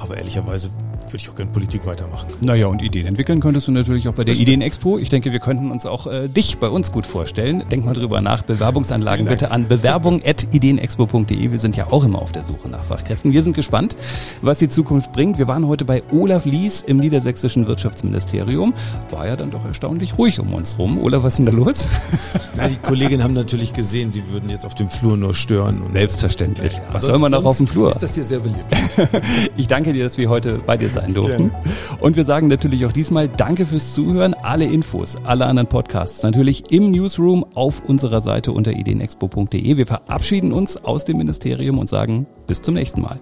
aber 0.00 0.18
ehrlicherweise 0.18 0.70
würde 1.14 1.22
ich 1.22 1.30
auch 1.30 1.36
gerne 1.36 1.52
Politik 1.52 1.86
weitermachen. 1.86 2.26
Naja, 2.40 2.66
und 2.66 2.82
Ideen 2.82 3.06
entwickeln 3.06 3.38
könntest 3.38 3.68
du 3.68 3.72
natürlich 3.72 4.08
auch 4.08 4.14
bei 4.14 4.24
der 4.24 4.34
Ideenexpo. 4.34 4.98
Ich 4.98 5.10
denke, 5.10 5.30
wir 5.30 5.38
könnten 5.38 5.70
uns 5.70 5.86
auch 5.86 6.08
äh, 6.08 6.26
dich 6.26 6.58
bei 6.58 6.68
uns 6.68 6.90
gut 6.90 7.06
vorstellen. 7.06 7.62
Denk 7.70 7.84
mal 7.84 7.94
drüber 7.94 8.20
nach. 8.20 8.42
Bewerbungsanlagen 8.42 9.26
bitte 9.26 9.52
an 9.52 9.68
bewerbung.ideenexpo.de. 9.68 11.52
Wir 11.52 11.58
sind 11.58 11.76
ja 11.76 11.86
auch 11.92 12.04
immer 12.04 12.20
auf 12.20 12.32
der 12.32 12.42
Suche 12.42 12.68
nach 12.68 12.82
Fachkräften. 12.82 13.32
Wir 13.32 13.44
sind 13.44 13.54
gespannt, 13.54 13.94
was 14.42 14.58
die 14.58 14.68
Zukunft 14.68 15.12
bringt. 15.12 15.38
Wir 15.38 15.46
waren 15.46 15.68
heute 15.68 15.84
bei 15.84 16.02
Olaf 16.10 16.46
Lies 16.46 16.82
im 16.82 16.96
niedersächsischen 16.96 17.68
Wirtschaftsministerium. 17.68 18.74
War 19.12 19.28
ja 19.28 19.36
dann 19.36 19.52
doch 19.52 19.64
erstaunlich 19.64 20.18
ruhig 20.18 20.40
um 20.40 20.52
uns 20.52 20.80
rum. 20.80 20.98
Olaf, 20.98 21.22
was 21.22 21.34
ist 21.34 21.38
denn 21.38 21.46
da 21.46 21.52
los? 21.52 21.86
Na, 22.56 22.66
die 22.66 22.74
Kolleginnen 22.74 23.22
haben 23.22 23.34
natürlich 23.34 23.72
gesehen, 23.72 24.10
sie 24.10 24.32
würden 24.32 24.50
jetzt 24.50 24.66
auf 24.66 24.74
dem 24.74 24.90
Flur 24.90 25.16
nur 25.16 25.36
stören. 25.36 25.80
Selbstverständlich. 25.92 26.72
Ja, 26.72 26.80
was 26.90 27.06
soll 27.06 27.20
man 27.20 27.30
noch 27.30 27.44
auf 27.44 27.58
dem 27.58 27.68
Flur? 27.68 27.90
Ist 27.90 28.02
das 28.02 28.16
hier 28.16 28.24
sehr 28.24 28.40
beliebt. 28.40 28.64
ich 29.56 29.68
danke 29.68 29.92
dir, 29.92 30.02
dass 30.02 30.18
wir 30.18 30.28
heute 30.28 30.58
bei 30.58 30.76
dir 30.76 30.88
sein 30.88 31.03
sein 31.04 31.14
durften. 31.14 31.52
Und 32.00 32.16
wir 32.16 32.24
sagen 32.24 32.48
natürlich 32.48 32.86
auch 32.86 32.92
diesmal 32.92 33.28
Danke 33.28 33.66
fürs 33.66 33.94
Zuhören. 33.94 34.34
Alle 34.34 34.64
Infos, 34.64 35.16
alle 35.24 35.46
anderen 35.46 35.68
Podcasts 35.68 36.22
natürlich 36.22 36.72
im 36.72 36.90
Newsroom 36.90 37.44
auf 37.54 37.82
unserer 37.86 38.20
Seite 38.20 38.52
unter 38.52 38.72
ideenexpo.de. 38.72 39.76
Wir 39.76 39.86
verabschieden 39.86 40.52
uns 40.52 40.76
aus 40.76 41.04
dem 41.04 41.18
Ministerium 41.18 41.78
und 41.78 41.88
sagen 41.88 42.26
bis 42.46 42.62
zum 42.62 42.74
nächsten 42.74 43.02
Mal. 43.02 43.20